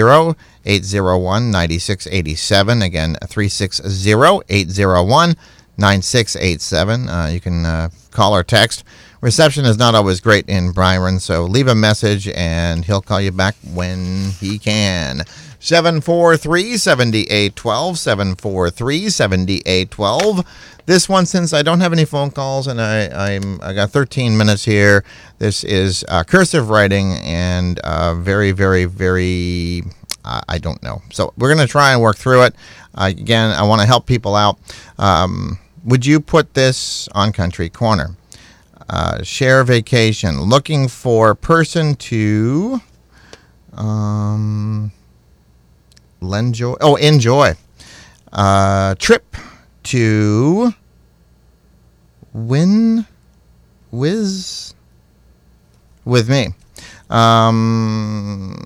801 0.64 1.50
9687. 1.50 2.82
Again, 2.82 3.16
360 3.26 4.42
801 4.48 5.36
9687. 5.78 7.08
Uh, 7.08 7.26
you 7.32 7.40
can 7.40 7.64
uh, 7.64 7.88
call 8.10 8.34
or 8.34 8.42
text. 8.42 8.84
Reception 9.20 9.64
is 9.64 9.78
not 9.78 9.94
always 9.94 10.20
great 10.20 10.48
in 10.48 10.72
Byron, 10.72 11.20
so 11.20 11.44
leave 11.44 11.68
a 11.68 11.74
message 11.74 12.28
and 12.28 12.84
he'll 12.84 13.00
call 13.00 13.20
you 13.20 13.30
back 13.30 13.54
when 13.72 14.30
he 14.40 14.58
can. 14.58 15.22
743 15.60 16.76
7812. 16.76 17.98
743 17.98 19.08
7812. 19.08 20.44
This 20.84 21.08
one, 21.08 21.26
since 21.26 21.52
I 21.52 21.62
don't 21.62 21.78
have 21.78 21.92
any 21.92 22.04
phone 22.04 22.32
calls 22.32 22.66
and 22.66 22.80
I, 22.80 23.34
I'm 23.36 23.60
I 23.62 23.72
got 23.72 23.90
13 23.90 24.36
minutes 24.36 24.64
here, 24.64 25.04
this 25.38 25.62
is 25.62 26.04
uh, 26.08 26.24
cursive 26.24 26.68
writing 26.68 27.12
and 27.22 27.78
uh, 27.84 28.16
very, 28.16 28.50
very, 28.50 28.86
very 28.86 29.84
I 30.24 30.58
don't 30.58 30.82
know. 30.82 31.02
So 31.10 31.32
we're 31.36 31.52
going 31.52 31.66
to 31.66 31.70
try 31.70 31.92
and 31.92 32.00
work 32.00 32.16
through 32.16 32.44
it. 32.44 32.54
Uh, 32.94 33.12
again, 33.16 33.50
I 33.50 33.62
want 33.62 33.80
to 33.80 33.86
help 33.86 34.06
people 34.06 34.36
out. 34.36 34.58
Um, 34.98 35.58
would 35.84 36.06
you 36.06 36.20
put 36.20 36.54
this 36.54 37.08
on 37.12 37.32
Country 37.32 37.68
Corner? 37.68 38.16
Uh, 38.88 39.22
share 39.22 39.64
vacation. 39.64 40.40
Looking 40.40 40.88
for 40.88 41.34
person 41.34 41.94
to 41.96 42.80
um, 43.72 44.92
lend 46.20 46.54
joy. 46.54 46.74
Oh, 46.80 46.96
enjoy. 46.96 47.54
Uh, 48.32 48.94
trip 48.96 49.36
to 49.84 50.74
win 52.32 53.06
whiz 53.90 54.74
with 56.04 56.28
me. 56.28 56.48
Um, 57.10 58.61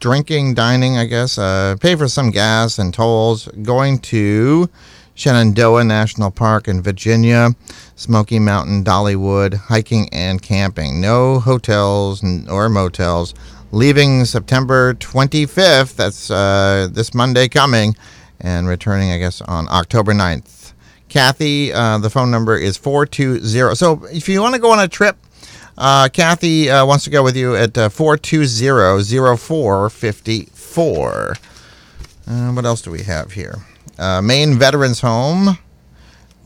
drinking, 0.00 0.54
dining, 0.54 0.96
I 0.96 1.06
guess. 1.06 1.38
Uh, 1.38 1.76
pay 1.80 1.94
for 1.94 2.08
some 2.08 2.30
gas 2.30 2.78
and 2.78 2.92
tolls. 2.92 3.48
Going 3.62 3.98
to 4.00 4.68
Shenandoah 5.14 5.84
National 5.84 6.30
Park 6.30 6.68
in 6.68 6.80
Virginia, 6.80 7.50
Smoky 7.96 8.38
Mountain, 8.38 8.84
Dollywood, 8.84 9.54
hiking 9.54 10.08
and 10.12 10.40
camping. 10.40 11.00
No 11.00 11.40
hotels 11.40 12.22
or 12.48 12.68
motels. 12.68 13.34
Leaving 13.72 14.24
September 14.24 14.94
25th, 14.94 15.96
that's 15.96 16.30
uh, 16.30 16.88
this 16.90 17.12
Monday 17.14 17.48
coming, 17.48 17.96
and 18.40 18.68
returning, 18.68 19.10
I 19.10 19.18
guess, 19.18 19.42
on 19.42 19.68
October 19.68 20.12
9th. 20.12 20.72
Kathy, 21.08 21.72
uh, 21.72 21.98
the 21.98 22.10
phone 22.10 22.30
number 22.30 22.56
is 22.56 22.76
420. 22.76 23.74
So 23.74 24.04
if 24.12 24.28
you 24.28 24.40
want 24.40 24.54
to 24.54 24.60
go 24.60 24.70
on 24.70 24.78
a 24.78 24.88
trip, 24.88 25.16
uh, 25.78 26.08
Kathy 26.12 26.68
uh, 26.68 26.84
wants 26.84 27.04
to 27.04 27.10
go 27.10 27.22
with 27.22 27.36
you 27.36 27.56
at 27.56 27.78
uh, 27.78 27.88
420 27.88 29.36
0454. 29.38 31.34
Uh, 32.26 32.52
what 32.52 32.66
else 32.66 32.82
do 32.82 32.90
we 32.90 33.04
have 33.04 33.32
here? 33.32 33.54
Uh, 33.98 34.20
Maine 34.20 34.58
Veterans 34.58 35.00
Home, 35.00 35.56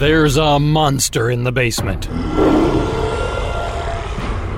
There's 0.00 0.38
a 0.38 0.58
monster 0.58 1.30
in 1.30 1.44
the 1.44 1.52
basement. 1.52 2.08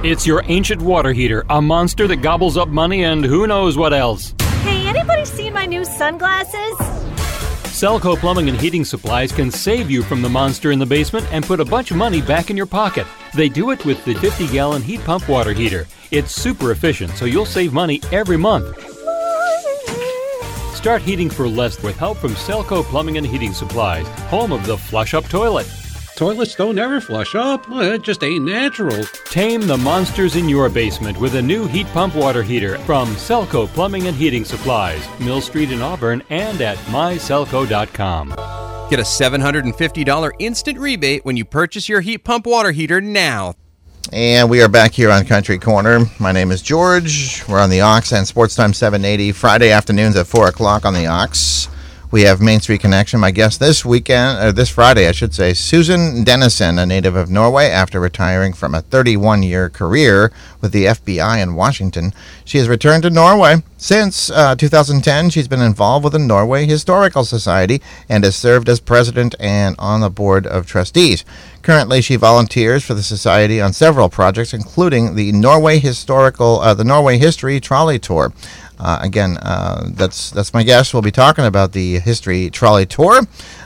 It's 0.04 0.25
your 0.25 0.44
ancient 0.46 0.80
water 0.80 1.12
heater, 1.12 1.44
a 1.50 1.61
monster 1.61 2.06
that 2.06 2.18
gobbles 2.18 2.56
up 2.56 2.68
money 2.68 3.02
and 3.02 3.25
who 3.25 3.49
knows 3.49 3.76
what 3.76 3.92
else. 3.92 4.37
Hey, 4.62 4.87
anybody 4.87 5.25
seen 5.25 5.52
my 5.52 5.66
new 5.66 5.84
sunglasses? 5.84 6.76
Selco 7.75 8.16
Plumbing 8.16 8.50
and 8.50 8.61
Heating 8.61 8.84
Supplies 8.84 9.32
can 9.32 9.50
save 9.50 9.90
you 9.90 10.04
from 10.04 10.22
the 10.22 10.28
monster 10.28 10.70
in 10.70 10.78
the 10.78 10.87
basement 10.87 11.26
and 11.32 11.44
put 11.44 11.58
a 11.58 11.64
bunch 11.64 11.90
of 11.90 11.96
money 11.96 12.22
back 12.22 12.49
in 12.49 12.56
your 12.56 12.64
pocket. 12.64 13.08
They 13.34 13.49
do 13.49 13.72
it 13.72 13.84
with 13.84 14.04
the 14.04 14.14
50 14.14 14.46
gallon 14.46 14.80
heat 14.80 15.00
pump 15.00 15.28
water 15.28 15.52
heater. 15.52 15.88
It's 16.12 16.30
super 16.30 16.70
efficient, 16.70 17.14
so 17.16 17.25
you'll 17.25 17.46
save 17.46 17.72
money 17.72 18.00
every 18.12 18.37
month. 18.37 18.91
Start 20.82 21.02
heating 21.02 21.30
for 21.30 21.46
less 21.46 21.80
with 21.80 21.96
help 21.96 22.18
from 22.18 22.32
Selco 22.32 22.82
Plumbing 22.82 23.16
and 23.16 23.24
Heating 23.24 23.52
Supplies, 23.52 24.04
home 24.26 24.50
of 24.50 24.66
the 24.66 24.76
flush 24.76 25.14
up 25.14 25.28
toilet. 25.28 25.72
Toilets 26.16 26.56
don't 26.56 26.76
ever 26.76 27.00
flush 27.00 27.36
up. 27.36 27.64
It 27.70 28.02
just 28.02 28.24
ain't 28.24 28.46
natural. 28.46 29.04
Tame 29.26 29.60
the 29.60 29.76
monsters 29.76 30.34
in 30.34 30.48
your 30.48 30.68
basement 30.68 31.20
with 31.20 31.37
a 31.37 31.40
new 31.40 31.68
heat 31.68 31.87
pump 31.92 32.16
water 32.16 32.42
heater 32.42 32.78
from 32.78 33.11
Selco 33.11 33.68
Plumbing 33.68 34.09
and 34.09 34.16
Heating 34.16 34.44
Supplies, 34.44 35.07
Mill 35.20 35.40
Street 35.40 35.70
in 35.70 35.83
Auburn, 35.83 36.20
and 36.30 36.61
at 36.61 36.78
myselco.com. 36.88 38.30
Get 38.90 38.98
a 38.98 39.04
$750 39.04 40.33
instant 40.40 40.78
rebate 40.80 41.24
when 41.24 41.37
you 41.37 41.44
purchase 41.44 41.88
your 41.88 42.00
heat 42.00 42.24
pump 42.24 42.44
water 42.44 42.72
heater 42.72 43.00
now. 43.00 43.54
And 44.10 44.50
we 44.50 44.62
are 44.62 44.68
back 44.68 44.92
here 44.92 45.10
on 45.10 45.24
Country 45.24 45.58
Corner. 45.58 46.00
My 46.18 46.32
name 46.32 46.50
is 46.50 46.60
George. 46.60 47.44
We're 47.48 47.60
on 47.60 47.70
the 47.70 47.82
Ox 47.82 48.12
and 48.12 48.26
Sports 48.26 48.54
Time 48.54 48.74
780, 48.74 49.32
Friday 49.32 49.70
afternoons 49.70 50.16
at 50.16 50.26
4 50.26 50.48
o'clock 50.48 50.84
on 50.84 50.92
the 50.92 51.06
Ox. 51.06 51.68
We 52.12 52.25
have 52.25 52.42
Main 52.42 52.61
Street 52.61 52.83
Connection. 52.83 53.20
My 53.20 53.31
guest 53.31 53.59
this 53.59 53.87
weekend, 53.87 54.44
or 54.44 54.53
this 54.53 54.68
Friday, 54.68 55.09
I 55.09 55.12
should 55.12 55.33
say, 55.33 55.55
Susan 55.55 56.25
Dennison, 56.25 56.79
a 56.79 56.85
native 56.85 57.16
of 57.16 57.31
Norway, 57.31 57.70
after 57.70 57.98
retiring 58.01 58.53
from 58.53 58.75
a 58.75 58.83
31 58.83 59.42
year 59.42 59.70
career 59.70 60.31
with 60.61 60.72
the 60.72 60.85
FBI 60.85 61.42
in 61.42 61.55
Washington. 61.55 62.12
She 62.44 62.59
has 62.59 62.68
returned 62.68 63.05
to 63.05 63.11
Norway. 63.11 63.62
Since 63.79 64.31
uh, 64.31 64.55
2010, 64.57 65.31
she's 65.31 65.48
been 65.48 65.62
involved 65.62 66.05
with 66.05 66.12
the 66.12 66.18
Norway 66.18 66.66
Historical 66.66 67.25
Society 67.25 67.81
and 68.11 68.25
has 68.25 68.37
served 68.37 68.68
as 68.68 68.79
president 68.79 69.35
and 69.40 69.75
on 69.79 70.03
the 70.03 70.11
board 70.11 70.46
of 70.46 70.66
trustees. 70.66 71.25
Currently, 71.62 72.03
she 72.03 72.16
volunteers 72.16 72.85
for 72.85 72.94
the 72.94 73.03
society 73.03 73.61
on 73.61 73.72
several 73.72 74.09
projects, 74.09 74.53
including 74.53 75.14
the 75.14 75.33
Norway 75.33 75.79
Historical, 75.79 76.61
uh, 76.61 76.75
the 76.75 76.85
Norway 76.85 77.16
History 77.18 77.59
Trolley 77.59 77.98
Tour. 77.98 78.33
Uh, 78.83 78.99
again, 79.01 79.37
uh, 79.38 79.88
that's 79.90 80.33
that's 80.33 80.53
my 80.53 80.64
guest. 80.64 80.92
We'll 80.92 81.03
be 81.03 81.12
talking 81.12 81.45
about 81.45 81.71
the 81.71 82.01
History 82.01 82.51
Trolley 82.51 82.85
Tour 82.85 83.21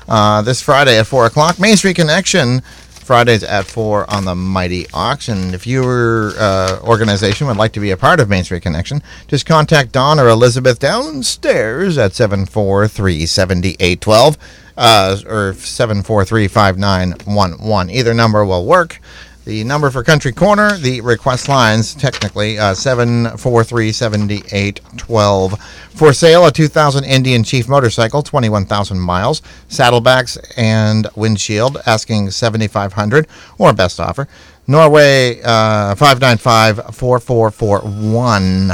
uh, 0.09 0.43
this 0.43 0.61
Friday 0.61 0.99
at 0.99 1.07
four 1.07 1.25
o'clock. 1.25 1.59
Main 1.59 1.77
Street 1.77 1.97
Connection. 1.97 2.61
Fridays 3.07 3.45
at 3.45 3.67
4 3.67 4.11
on 4.11 4.25
the 4.25 4.35
Mighty 4.35 4.85
Ox. 4.93 5.29
And 5.29 5.55
if 5.55 5.65
your 5.65 6.33
uh, 6.37 6.81
organization 6.83 7.47
would 7.47 7.57
like 7.57 7.73
to 7.75 7.81
be 7.81 7.93
a 7.93 7.97
part 7.97 8.19
of 8.19 8.29
Main 8.29 8.43
Street 8.43 8.65
Connection, 8.65 9.01
just 9.29 9.47
contact 9.47 9.93
Don 9.93 10.19
or 10.19 10.29
Elizabeth 10.29 10.81
downstairs 10.81 11.99
at 11.99 12.15
743 12.15 13.25
7812 13.25 14.37
uh, 14.77 15.19
or 15.25 15.55
743 15.55 16.49
5911. 16.49 17.91
Either 17.91 18.13
number 18.13 18.45
will 18.45 18.67
work. 18.67 19.01
The 19.47 19.63
number 19.63 19.91
for 19.93 20.03
Country 20.03 20.33
Corner, 20.33 20.77
the 20.77 21.01
request 21.03 21.49
lines, 21.49 21.95
technically, 21.95 22.59
uh, 22.59 22.75
743 22.75 23.93
7812. 23.93 25.61
For 25.95 26.13
sale, 26.13 26.47
a 26.47 26.51
2000 26.51 27.05
Indian 27.05 27.45
Chief 27.45 27.69
motorcycle, 27.69 28.25
21,000 28.25 28.99
miles, 28.99 29.43
saddlebags 29.69 30.37
and 30.57 31.07
windshield, 31.15 31.81
asking 31.87 32.33
7500 32.33 33.29
or 33.57 33.73
best 33.73 34.01
offer. 34.01 34.27
Norway, 34.67 35.41
uh, 35.45 35.95
4441. 35.95 38.73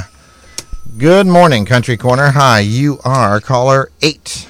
Good 0.97 1.27
morning, 1.27 1.67
Country 1.67 1.99
Corner. 1.99 2.31
Hi, 2.31 2.61
you 2.61 2.99
are 3.05 3.41
caller 3.41 3.91
8. 4.01 4.49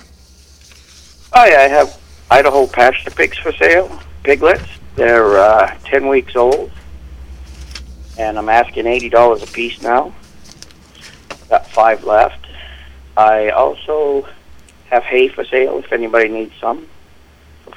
Hi, 1.32 1.64
I 1.64 1.66
have 1.66 1.98
Idaho 2.30 2.68
pasture 2.68 3.10
pigs 3.10 3.38
for 3.38 3.50
sale, 3.50 4.00
piglets. 4.22 4.78
They're 4.94 5.38
uh, 5.38 5.76
10 5.84 6.08
weeks 6.08 6.36
old, 6.36 6.70
and 8.18 8.38
I'm 8.38 8.48
asking 8.48 8.84
$80 8.84 9.42
a 9.42 9.46
piece 9.52 9.80
now. 9.82 10.14
Got 11.48 11.66
five 11.68 12.04
left. 12.04 12.46
I 13.16 13.50
also 13.50 14.26
have 14.90 15.02
hay 15.04 15.28
for 15.28 15.44
sale 15.44 15.78
if 15.78 15.92
anybody 15.92 16.28
needs 16.28 16.54
some 16.60 16.86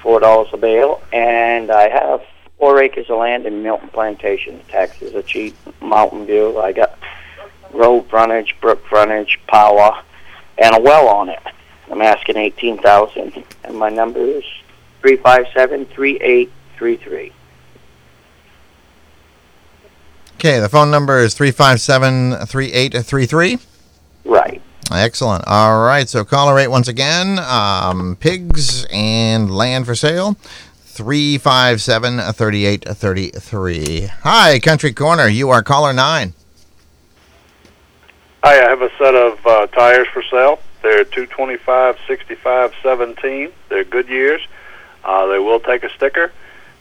for 0.01 0.19
$4 0.19 0.53
a 0.53 0.57
bale, 0.57 1.01
and 1.13 1.71
I 1.71 1.89
have 1.89 2.21
four 2.57 2.81
acres 2.81 3.09
of 3.09 3.19
land 3.19 3.45
in 3.45 3.63
Milton 3.63 3.89
Plantation. 3.89 4.59
Taxes 4.67 5.13
are 5.15 5.21
cheap. 5.21 5.55
Mountain 5.81 6.25
View. 6.25 6.57
I 6.59 6.71
got 6.71 6.97
road 7.71 8.09
frontage, 8.09 8.55
brook 8.61 8.85
frontage, 8.87 9.39
power, 9.47 10.01
and 10.57 10.75
a 10.75 10.81
well 10.81 11.07
on 11.07 11.29
it. 11.29 11.41
I'm 11.91 12.01
asking 12.01 12.37
eighteen 12.37 12.77
thousand, 12.77 13.43
and 13.63 13.77
my 13.77 13.89
number 13.89 14.19
is 14.19 14.43
three 15.01 15.17
five 15.17 15.45
seven 15.53 15.85
three 15.85 16.17
eight 16.19 16.51
three 16.51 16.51
three. 16.77 17.31
Okay, 20.35 20.59
the 20.59 20.69
phone 20.69 20.91
number 20.91 21.19
is 21.19 21.33
357 21.33 22.45
3833. 22.45 23.57
Right. 24.25 24.61
Excellent. 24.91 25.43
All 25.47 25.83
right, 25.83 26.07
so 26.07 26.23
caller 26.23 26.59
eight 26.59 26.67
once 26.67 26.87
again. 26.87 27.39
Um, 27.39 28.17
pigs 28.19 28.85
and 28.91 29.49
land 29.49 29.85
for 29.85 29.95
sale. 29.95 30.35
357 30.85 32.19
3833. 32.33 34.09
Hi, 34.23 34.59
Country 34.59 34.93
Corner. 34.93 35.27
You 35.27 35.49
are 35.49 35.63
caller 35.63 35.93
nine. 35.93 36.33
Hi, 38.43 38.63
I 38.63 38.69
have 38.69 38.81
a 38.81 38.91
set 38.97 39.15
of 39.15 39.45
uh, 39.47 39.67
tires 39.67 40.07
for 40.13 40.21
sale. 40.21 40.59
They're 40.83 41.03
225, 41.03 41.97
65, 42.07 42.73
17. 42.83 43.51
They're 43.69 43.83
Goodyears. 43.83 44.41
Uh, 45.03 45.25
they 45.25 45.39
will 45.39 45.59
take 45.59 45.83
a 45.83 45.89
sticker. 45.89 46.31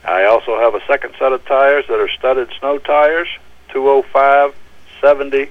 I 0.05 0.25
also 0.25 0.59
have 0.59 0.75
a 0.75 0.85
second 0.87 1.15
set 1.19 1.33
of 1.33 1.43
tires 1.47 1.87
that 1.89 1.99
are 1.99 2.11
studded 2.11 2.51
snow 2.59 2.79
tires, 2.79 3.29
205, 3.71 4.55
70, 5.01 5.51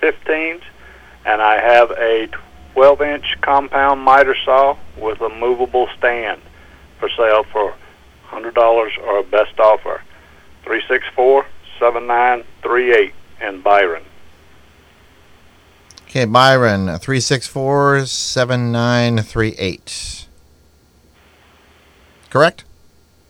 15s. 0.00 0.62
And 1.24 1.42
I 1.42 1.60
have 1.60 1.90
a 1.92 2.28
12-inch 2.74 3.38
compound 3.40 4.00
miter 4.00 4.34
saw 4.44 4.76
with 4.96 5.20
a 5.20 5.28
movable 5.28 5.88
stand 5.96 6.40
for 6.98 7.08
sale 7.10 7.44
for 7.44 7.74
$100 8.30 8.56
or 9.04 9.18
a 9.18 9.24
best 9.24 9.58
offer. 9.58 10.02
364-7938 10.64 13.12
in 13.40 13.60
Byron. 13.62 14.04
Okay, 16.04 16.24
Byron, 16.24 16.86
364 16.86 18.06
7938. 18.06 20.28
Correct? 22.30 22.64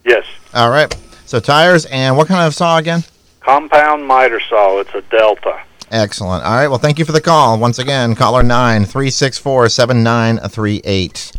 Yes. 0.04 0.24
All 0.54 0.70
right. 0.70 0.94
So 1.26 1.40
tires 1.40 1.84
and 1.86 2.16
what 2.16 2.28
kind 2.28 2.46
of 2.46 2.54
saw 2.54 2.78
again? 2.78 3.04
Compound 3.40 4.06
miter 4.06 4.40
saw. 4.40 4.78
It's 4.80 4.94
a 4.94 5.02
Delta. 5.02 5.60
Excellent. 5.90 6.44
All 6.44 6.52
right. 6.52 6.68
Well, 6.68 6.78
thank 6.78 6.98
you 6.98 7.04
for 7.04 7.12
the 7.12 7.20
call. 7.20 7.58
Once 7.58 7.78
again, 7.78 8.14
caller 8.14 8.42
9 8.42 8.84
364 8.84 9.68
7938. 9.68 11.32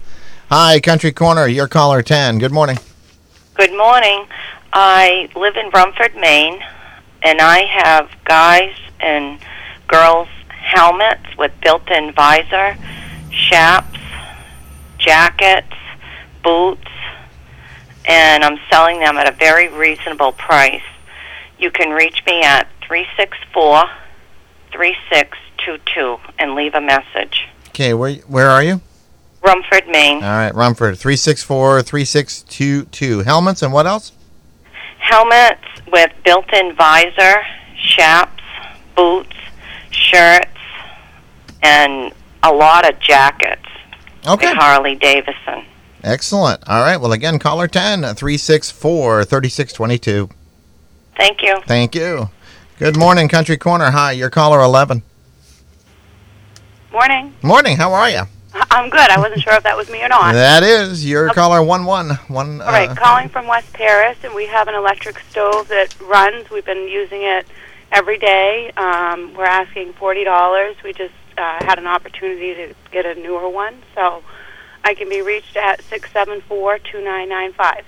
Hi, 0.49 0.79
Country 0.79 1.11
Corner. 1.11 1.47
You're 1.47 1.67
caller 1.67 2.01
10. 2.01 2.39
Good 2.39 2.51
morning. 2.51 2.77
Good 3.55 3.75
morning. 3.75 4.25
I 4.73 5.29
live 5.35 5.55
in 5.55 5.69
Rumford, 5.71 6.15
Maine, 6.15 6.59
and 7.23 7.41
I 7.41 7.65
have 7.65 8.09
guys 8.23 8.73
and 8.99 9.39
girls 9.87 10.27
helmets 10.47 11.35
with 11.37 11.51
built-in 11.61 12.13
visor, 12.13 12.77
chaps, 13.31 13.99
jackets, 14.97 15.73
boots, 16.43 16.87
and 18.09 18.43
I'm 18.43 18.57
selling 18.71 18.99
them 18.99 19.17
at 19.17 19.29
a 19.29 19.31
very 19.31 19.69
reasonable 19.69 20.31
price. 20.33 20.81
You 21.59 21.69
can 21.71 21.91
reach 21.91 22.23
me 22.25 22.41
at 22.41 22.67
364 22.81 23.83
3622 24.71 26.17
and 26.39 26.55
leave 26.55 26.73
a 26.73 26.81
message. 26.81 27.47
Okay, 27.69 27.93
where 27.93 28.15
where 28.27 28.49
are 28.49 28.63
you? 28.63 28.81
Rumford, 29.41 29.87
Maine. 29.87 30.17
All 30.17 30.29
right, 30.29 30.53
Rumford, 30.53 30.97
364 30.97 31.83
3622. 31.83 33.19
Helmets 33.19 33.61
and 33.61 33.71
what 33.71 33.85
else? 33.85 34.11
Helmets 34.97 35.63
with 35.91 36.11
built-in 36.25 36.75
visor, 36.75 37.41
chaps, 37.77 38.43
boots, 38.95 39.35
shirts, 39.91 40.47
and 41.61 42.11
a 42.43 42.51
lot 42.51 42.89
of 42.89 42.99
jackets. 42.99 43.65
Okay. 44.27 44.53
Harley 44.53 44.95
Davidson. 44.95 45.63
Excellent. 46.03 46.67
All 46.67 46.81
right. 46.81 46.97
Well, 46.97 47.11
again, 47.11 47.39
caller 47.39 47.67
10 47.67 48.01
364 48.01 49.25
3622. 49.25 50.29
Thank 51.17 51.41
you. 51.41 51.61
Thank 51.67 51.95
you. 51.95 52.29
Good 52.77 52.97
morning, 52.97 53.27
Country 53.27 53.57
Corner. 53.57 53.91
Hi, 53.91 54.13
you're 54.13 54.29
caller 54.29 54.61
11. 54.61 55.03
Morning. 56.91 57.33
Morning. 57.43 57.77
How 57.77 57.93
are 57.93 58.09
you? 58.09 58.21
I'm 58.71 58.89
good. 58.89 59.09
I 59.09 59.19
wasn't 59.19 59.41
sure 59.41 59.53
if 59.53 59.63
that 59.63 59.75
was 59.75 59.89
me 59.89 60.03
or 60.03 60.07
not. 60.07 60.33
That 60.33 60.63
is 60.63 61.05
your 61.05 61.29
caller 61.29 61.61
1 61.61 61.85
1. 61.85 62.09
One, 62.09 62.61
All 62.61 62.67
right, 62.67 62.89
uh, 62.89 62.95
calling 62.95 63.29
from 63.29 63.47
West 63.47 63.71
Paris, 63.73 64.17
and 64.23 64.33
we 64.33 64.47
have 64.47 64.67
an 64.67 64.75
electric 64.75 65.19
stove 65.29 65.67
that 65.67 65.99
runs. 66.01 66.49
We've 66.49 66.65
been 66.65 66.87
using 66.87 67.21
it 67.21 67.45
every 67.91 68.17
day. 68.17 68.71
Um, 68.77 69.33
we're 69.35 69.45
asking 69.45 69.93
forty 69.93 70.23
dollars. 70.23 70.75
We 70.83 70.93
just 70.93 71.13
uh, 71.37 71.63
had 71.63 71.77
an 71.79 71.87
opportunity 71.87 72.53
to 72.55 72.75
get 72.91 73.05
a 73.05 73.15
newer 73.15 73.49
one, 73.49 73.83
so 73.93 74.23
I 74.89 74.95
can 74.95 75.07
be 75.07 75.21
reached 75.21 75.55
at 75.55 75.83
six 75.83 76.11
seven 76.11 76.41
four 76.41 76.79
two 76.79 77.03
nine 77.03 77.29
nine 77.29 77.53
five. 77.53 77.85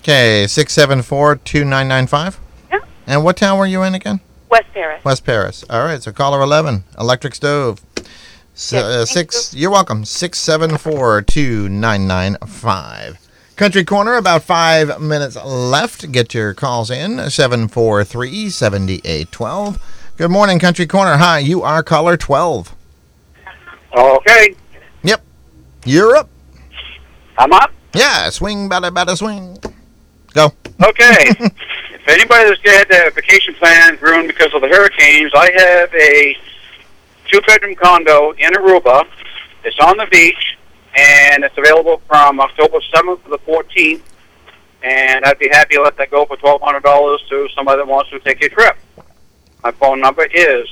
Okay, 0.00 0.48
674 0.48 1.36
2995. 1.36 2.40
Yeah. 2.72 2.78
And 3.06 3.22
what 3.22 3.36
town 3.36 3.56
were 3.56 3.66
you 3.66 3.84
in 3.84 3.94
again? 3.94 4.18
West 4.50 4.66
Paris. 4.74 5.04
West 5.04 5.24
Paris. 5.24 5.64
All 5.70 5.84
right, 5.84 6.02
so 6.02 6.10
caller 6.10 6.40
11, 6.40 6.82
electric 6.98 7.36
stove. 7.36 7.80
S- 8.56 8.72
uh, 8.72 9.06
six. 9.06 9.54
You're 9.54 9.70
welcome. 9.70 10.04
Six 10.04 10.40
seven 10.40 10.76
four 10.76 11.22
two 11.22 11.68
nine 11.68 12.08
nine 12.08 12.36
five. 12.48 13.16
Country 13.54 13.84
Corner. 13.84 14.16
About 14.16 14.42
five 14.42 15.00
minutes 15.00 15.36
left. 15.36 16.10
Get 16.10 16.34
your 16.34 16.52
calls 16.52 16.90
in. 16.90 17.30
Seven 17.30 17.68
four 17.68 18.02
three 18.02 18.50
seventy 18.50 19.00
eight 19.04 19.30
twelve. 19.30 19.80
Good 20.16 20.32
morning, 20.32 20.58
Country 20.58 20.88
Corner. 20.88 21.16
Hi, 21.18 21.38
you 21.38 21.62
are 21.62 21.84
caller 21.84 22.16
twelve. 22.16 22.74
Okay. 23.94 24.54
Yep. 25.02 25.22
You're 25.84 26.16
up. 26.16 26.28
I'm 27.38 27.52
up. 27.52 27.72
Yeah. 27.94 28.30
Swing, 28.30 28.68
bada, 28.68 28.90
bada, 28.90 29.16
swing. 29.16 29.58
Go. 30.32 30.52
Okay. 30.82 31.16
if 31.40 32.08
anybody 32.08 32.48
that's 32.48 32.60
had 32.64 32.88
their 32.88 33.10
vacation 33.10 33.54
plans 33.54 34.00
ruined 34.00 34.28
because 34.28 34.52
of 34.54 34.60
the 34.60 34.68
hurricanes, 34.68 35.32
I 35.34 35.50
have 35.56 35.94
a 35.94 36.36
two-bedroom 37.30 37.74
condo 37.74 38.32
in 38.32 38.52
Aruba. 38.52 39.06
It's 39.64 39.78
on 39.80 39.96
the 39.96 40.06
beach, 40.10 40.56
and 40.96 41.44
it's 41.44 41.56
available 41.58 42.00
from 42.06 42.40
October 42.40 42.78
7th 42.94 43.24
to 43.24 43.30
the 43.30 43.38
14th. 43.38 44.02
And 44.82 45.24
I'd 45.24 45.38
be 45.38 45.48
happy 45.50 45.74
to 45.74 45.82
let 45.82 45.96
that 45.98 46.10
go 46.10 46.24
for 46.24 46.36
$1,200 46.36 47.28
to 47.28 47.48
somebody 47.54 47.78
that 47.78 47.86
wants 47.86 48.10
to 48.10 48.20
take 48.20 48.42
a 48.42 48.48
trip. 48.48 48.76
My 49.62 49.72
phone 49.72 50.00
number 50.00 50.24
is 50.24 50.66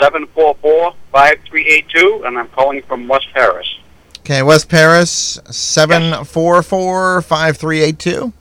744-5382, 0.00 2.26
and 2.26 2.38
I'm 2.38 2.48
calling 2.48 2.82
from 2.82 3.08
West 3.08 3.28
Paris. 3.32 3.66
Okay, 4.20 4.42
West 4.42 4.68
Paris. 4.68 5.40
Seven 5.50 6.24
four 6.24 6.62
four 6.62 7.22
five 7.22 7.56
three 7.56 7.80
eight 7.80 7.98
two. 7.98 8.32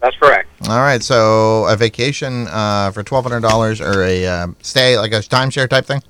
That's 0.00 0.16
correct. 0.16 0.48
All 0.68 0.78
right, 0.78 1.02
so 1.02 1.64
a 1.64 1.76
vacation 1.76 2.46
uh, 2.48 2.90
for 2.92 3.02
twelve 3.02 3.24
hundred 3.24 3.40
dollars 3.40 3.80
or 3.80 4.02
a 4.02 4.26
uh, 4.26 4.46
stay 4.62 4.98
like 4.98 5.12
a 5.12 5.20
timeshare 5.20 5.68
type 5.68 5.86
thing. 5.86 6.02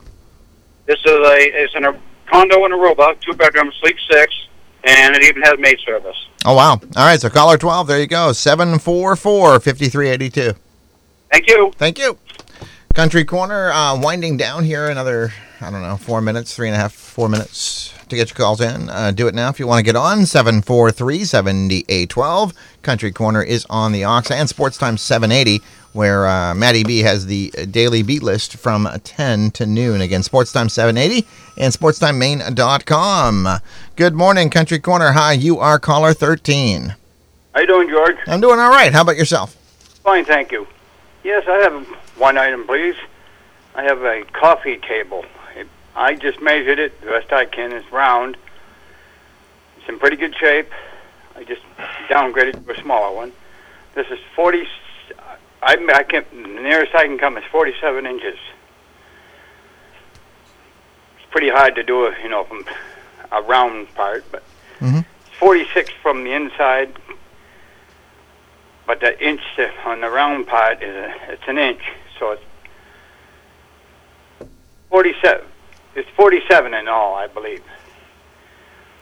This 0.87 0.99
is 0.99 1.13
a 1.13 1.37
it's 1.39 1.75
in 1.75 1.85
a 1.85 1.99
condo 2.27 2.65
in 2.67 2.73
Aruba, 2.73 3.19
two 3.21 3.33
bedroom, 3.33 3.73
sleep 3.81 3.97
six, 4.11 4.35
and 4.85 5.17
it 5.17 5.23
even 5.23 5.43
has 5.43 5.59
maid 5.59 5.79
service. 5.87 6.17
Oh 6.45 6.55
wow! 6.55 6.73
All 6.73 6.79
right, 6.97 7.21
so 7.21 7.31
caller 7.31 7.57
twelve. 7.57 7.87
There 7.87 8.01
you 8.01 8.07
go. 8.07 8.33
Seven 8.33 8.79
four 8.79 9.17
four 9.17 9.59
fifty 9.61 9.89
three 9.89 10.11
eighty 10.11 10.29
two. 10.29 10.53
Thank 11.31 11.49
you. 11.49 11.73
Thank 11.77 11.99
you. 11.99 12.19
Country 12.95 13.25
Corner 13.25 13.73
uh, 13.73 13.99
winding 14.01 14.37
down 14.37 14.63
here. 14.63 14.89
Another 14.89 15.33
I 15.61 15.69
don't 15.73 15.83
know 15.83 15.97
four 15.97 16.21
minutes, 16.21 16.55
three 16.55 16.69
and 16.69 16.77
a 16.77 16.79
half, 16.79 16.93
four 16.93 17.29
minutes 17.29 17.93
to 18.09 18.15
get 18.15 18.31
your 18.31 18.37
calls 18.37 18.61
in. 18.61 18.89
Uh, 18.89 19.11
do 19.11 19.27
it 19.27 19.35
now 19.35 19.49
if 19.49 19.59
you 19.59 19.67
want 19.67 19.81
to 19.81 19.83
get 19.83 19.97
on. 19.97 20.27
Seven 20.27 20.63
four 20.63 20.93
three 20.93 21.25
seventy 21.25 21.85
eight 21.89 22.11
twelve. 22.11 22.53
Country 22.83 23.11
Corner 23.11 23.43
is 23.43 23.67
on 23.69 23.91
the 23.91 24.05
Ox 24.05 24.31
and 24.31 24.49
Sports 24.49 24.79
Time 24.79 24.97
seven 24.97 25.33
eighty. 25.33 25.61
Where 25.93 26.29
uh, 26.29 26.55
Maddie 26.55 26.85
B 26.85 27.01
has 27.01 27.27
the 27.27 27.51
daily 27.71 28.03
beat 28.03 28.23
list 28.23 28.57
from 28.57 28.89
10 29.05 29.53
to 29.53 29.65
noon. 29.65 30.01
Again, 30.01 30.25
Sports 30.25 30.51
Time 30.51 30.69
780 30.69 31.25
and 31.57 31.73
SportsTimeMaine.com. 31.73 33.61
Good 33.95 34.15
morning, 34.15 34.51
Country 34.51 34.81
Corner. 34.81 35.13
Hi, 35.13 35.35
you 35.35 35.61
are 35.61 35.79
caller 35.79 36.13
13. 36.13 36.97
How 37.55 37.61
you 37.61 37.67
doing, 37.69 37.89
George? 37.89 38.17
I'm 38.27 38.41
doing 38.41 38.59
all 38.59 38.71
right. 38.71 38.93
How 38.93 39.03
about 39.03 39.17
yourself? 39.17 39.55
Fine, 40.03 40.25
thank 40.25 40.51
you. 40.51 40.67
Yes, 41.23 41.45
I 41.47 41.59
have 41.59 41.87
one 42.17 42.39
item, 42.39 42.67
please. 42.67 42.97
I 43.75 43.83
have 43.85 44.03
a 44.03 44.25
coffee 44.33 44.77
table. 44.77 45.25
I 45.97 46.15
just 46.17 46.41
measured 46.41 46.79
it 46.79 47.01
the 47.01 47.07
best 47.07 47.33
I 47.33 47.45
can. 47.45 47.73
It's 47.73 47.91
round. 47.93 48.37
It's 49.79 49.89
in 49.89 49.99
pretty 49.99 50.17
good 50.17 50.35
shape. 50.37 50.71
I 51.37 51.45
just 51.45 51.63
downgraded 52.09 52.65
to 52.65 52.73
a 52.73 52.83
smaller 52.83 53.15
one. 53.15 53.33
This 53.95 54.07
is 54.09 54.19
40. 54.35 54.67
I, 55.63 55.77
I 55.95 56.03
can 56.03 56.25
the 56.33 56.61
nearest 56.61 56.95
I 56.95 57.07
can 57.07 57.17
come 57.19 57.37
is 57.37 57.45
47 57.51 58.07
inches. 58.07 58.39
It's 61.17 61.31
pretty 61.31 61.49
hard 61.49 61.75
to 61.77 61.83
do, 61.83 62.07
a, 62.07 62.23
you 62.23 62.29
know, 62.29 62.45
from 62.45 62.65
a 63.31 63.43
round 63.43 63.93
part, 63.95 64.25
but 64.33 64.43
Mm-hmm. 64.81 65.01
46 65.39 65.91
from 66.03 66.25
the 66.25 66.33
inside, 66.33 66.93
but 68.87 69.01
the 69.01 69.19
inch 69.25 69.41
on 69.87 70.01
the 70.01 70.11
round 70.11 70.47
part 70.47 70.83
is 70.83 70.95
a, 70.95 71.15
it's 71.33 71.43
an 71.47 71.59
inch, 71.59 71.81
so 72.19 72.33
it's 72.33 72.43
47. 74.91 75.47
It's 75.97 76.09
47 76.17 76.75
in 76.75 76.89
all, 76.89 77.15
I 77.15 77.27
believe, 77.27 77.63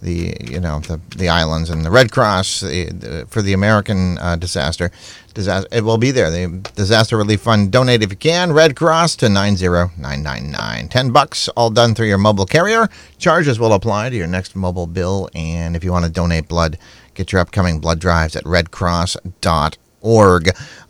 the 0.00 0.36
you 0.40 0.60
know 0.60 0.78
the 0.78 1.00
the 1.16 1.28
islands 1.28 1.70
and 1.70 1.84
the 1.84 1.90
Red 1.90 2.12
Cross 2.12 2.60
the, 2.60 2.84
the, 2.90 3.26
for 3.28 3.42
the 3.42 3.52
American 3.52 4.16
uh, 4.18 4.36
disaster 4.36 4.92
disaster 5.38 5.68
it 5.70 5.84
will 5.84 5.98
be 5.98 6.10
there. 6.10 6.30
The 6.30 6.48
disaster 6.74 7.16
relief 7.16 7.40
fund 7.42 7.70
donate 7.70 8.02
if 8.02 8.10
you 8.10 8.16
can. 8.16 8.52
Red 8.52 8.74
Cross 8.74 9.16
to 9.16 9.28
90999 9.28 10.88
10 10.88 11.10
bucks 11.12 11.48
all 11.50 11.70
done 11.70 11.94
through 11.94 12.08
your 12.08 12.18
mobile 12.18 12.44
carrier. 12.44 12.88
Charges 13.18 13.60
will 13.60 13.72
apply 13.72 14.10
to 14.10 14.16
your 14.16 14.26
next 14.26 14.56
mobile 14.56 14.88
bill 14.88 15.30
and 15.34 15.76
if 15.76 15.84
you 15.84 15.92
want 15.92 16.04
to 16.04 16.10
donate 16.10 16.48
blood 16.48 16.76
get 17.14 17.30
your 17.30 17.40
upcoming 17.40 17.78
blood 17.78 18.00
drives 18.00 18.34
at 18.34 18.42
redcross.org 18.44 19.30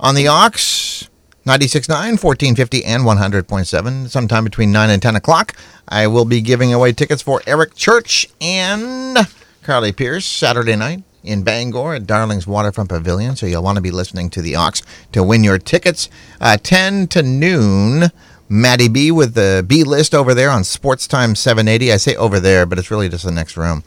on 0.00 0.14
the 0.14 0.26
ox 0.26 1.08
96.9, 1.46 1.88
1450, 2.22 2.84
and 2.84 3.04
100.7. 3.04 4.11
Sometime 4.11 4.44
between 4.44 4.70
9 4.70 4.90
and 4.90 5.00
10 5.00 5.16
o'clock, 5.16 5.54
I 5.88 6.06
will 6.06 6.26
be 6.26 6.42
giving 6.42 6.74
away 6.74 6.92
tickets 6.92 7.22
for 7.22 7.40
Eric 7.46 7.74
Church 7.74 8.26
and 8.38 9.16
Carly 9.62 9.92
Pearce 9.92 10.26
Saturday 10.26 10.76
night 10.76 11.04
in 11.29 11.43
Bangor 11.43 11.95
at 11.95 12.07
Darling's 12.07 12.47
Waterfront 12.47 12.88
Pavilion. 12.88 13.37
So 13.37 13.47
you'll 13.47 13.62
want 13.62 13.77
to 13.77 13.83
be 13.83 13.91
listening 13.91 14.31
to 14.31 14.43
the 14.43 14.57
Ox 14.57 14.83
to 15.12 15.23
win 15.23 15.45
your 15.45 15.59
tickets. 15.59 16.09
Uh, 16.41 16.57
10 16.57 17.09
to 17.09 17.23
noon. 17.23 18.11
Maddie 18.49 18.88
B 18.88 19.11
with 19.11 19.35
the 19.35 19.62
B 19.67 19.85
list 19.85 20.14
over 20.14 20.33
there 20.33 20.51
on 20.51 20.64
Sports 20.64 21.07
Time 21.07 21.35
780. 21.35 21.93
I 21.93 21.99
say 21.99 22.17
over 22.17 22.41
there, 22.41 22.64
but 22.64 22.79
it's 22.79 22.91
really 22.91 23.09
just 23.09 23.25
the 23.25 23.31
next 23.31 23.57
room. 23.57 23.85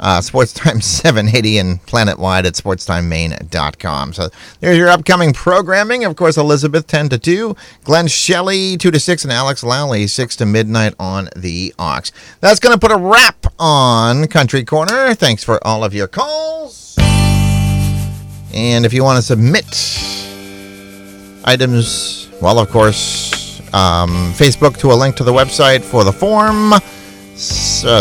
Uh, 0.00 0.20
Sports 0.20 0.52
Time 0.52 0.80
780 0.80 1.58
and 1.58 1.82
planet-wide 1.86 2.46
at 2.46 2.54
sportstimemaine.com. 2.54 4.12
So 4.14 4.28
there's 4.58 4.76
your 4.76 4.88
upcoming 4.88 5.32
programming. 5.32 6.04
Of 6.04 6.16
course, 6.16 6.36
Elizabeth 6.36 6.86
10 6.86 7.10
to 7.10 7.18
2, 7.18 7.54
Glenn 7.84 8.08
Shelley 8.08 8.76
2 8.76 8.90
to 8.90 8.98
6, 8.98 9.24
and 9.24 9.32
Alex 9.32 9.62
Lowley 9.62 10.06
6 10.06 10.36
to 10.36 10.46
midnight 10.46 10.94
on 10.98 11.28
the 11.36 11.72
Ox. 11.78 12.10
That's 12.40 12.58
going 12.58 12.74
to 12.74 12.80
put 12.80 12.92
a 12.92 12.98
wrap 12.98 13.46
on 13.58 14.26
Country 14.26 14.64
Corner. 14.64 15.14
Thanks 15.14 15.44
for 15.44 15.64
all 15.64 15.84
of 15.84 15.94
your 15.94 16.08
calls. 16.08 16.59
And 18.52 18.84
if 18.84 18.92
you 18.92 19.04
want 19.04 19.16
to 19.16 19.22
submit 19.22 19.64
items, 21.44 22.28
well, 22.40 22.58
of 22.58 22.68
course, 22.70 23.60
um, 23.72 24.32
Facebook 24.32 24.76
to 24.78 24.92
a 24.92 24.94
link 24.94 25.16
to 25.16 25.24
the 25.24 25.32
website 25.32 25.82
for 25.82 26.04
the 26.04 26.12
form. 26.12 26.72
Uh, 26.72 26.80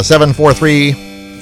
743 0.04 0.94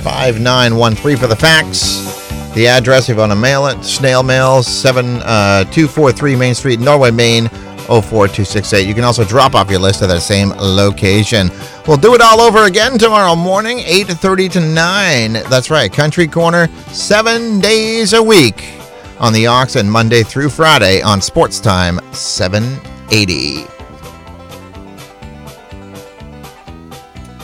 5913 0.01 1.17
for 1.17 1.27
the 1.27 1.35
fax. 1.35 2.05
The 2.53 2.67
address, 2.67 3.07
if 3.07 3.15
you 3.15 3.19
want 3.19 3.31
to 3.31 3.37
mail 3.37 3.67
it, 3.67 3.83
snail 3.83 4.23
mail, 4.23 4.63
7243 4.63 6.35
Main 6.35 6.55
Street, 6.55 6.79
Norway, 6.79 7.11
Maine, 7.11 7.47
04268. 7.87 8.85
You 8.87 8.93
can 8.93 9.03
also 9.03 9.23
drop 9.23 9.55
off 9.55 9.69
your 9.69 9.79
list 9.79 10.01
at 10.01 10.07
that 10.07 10.21
same 10.21 10.49
location. 10.49 11.49
We'll 11.87 11.97
do 11.97 12.13
it 12.15 12.21
all 12.21 12.41
over 12.41 12.65
again 12.65 12.97
tomorrow 12.97 13.35
morning, 13.35 13.79
8.30 13.79 14.51
to 14.53 14.59
9. 14.59 15.33
That's 15.49 15.69
right, 15.69 15.91
Country 15.91 16.27
Corner, 16.27 16.67
seven 16.91 17.59
days 17.59 18.13
a 18.13 18.21
week 18.21 18.77
on 19.19 19.33
the 19.33 19.47
Ox 19.47 19.75
and 19.75 19.91
Monday 19.91 20.23
through 20.23 20.49
Friday 20.49 21.01
on 21.01 21.21
Sports 21.21 21.59
Time 21.59 21.99
780. 22.13 23.65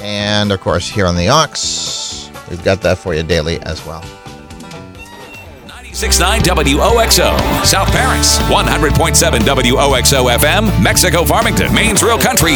And 0.01 0.51
of 0.51 0.59
course, 0.62 0.88
here 0.88 1.05
on 1.05 1.15
the 1.15 1.29
Ox, 1.29 2.29
we've 2.49 2.63
got 2.63 2.81
that 2.81 2.97
for 2.97 3.13
you 3.13 3.23
daily 3.23 3.59
as 3.62 3.86
well. 3.86 4.03
69 5.93 6.41
WOXO, 6.41 7.38
South 7.63 7.88
Paris, 7.89 8.39
100.7 8.39 9.39
WOXO 9.39 10.38
FM, 10.38 10.83
Mexico 10.83 11.23
Farmington, 11.23 11.73
Maine's 11.73 12.01
Real 12.01 12.17
Country. 12.17 12.55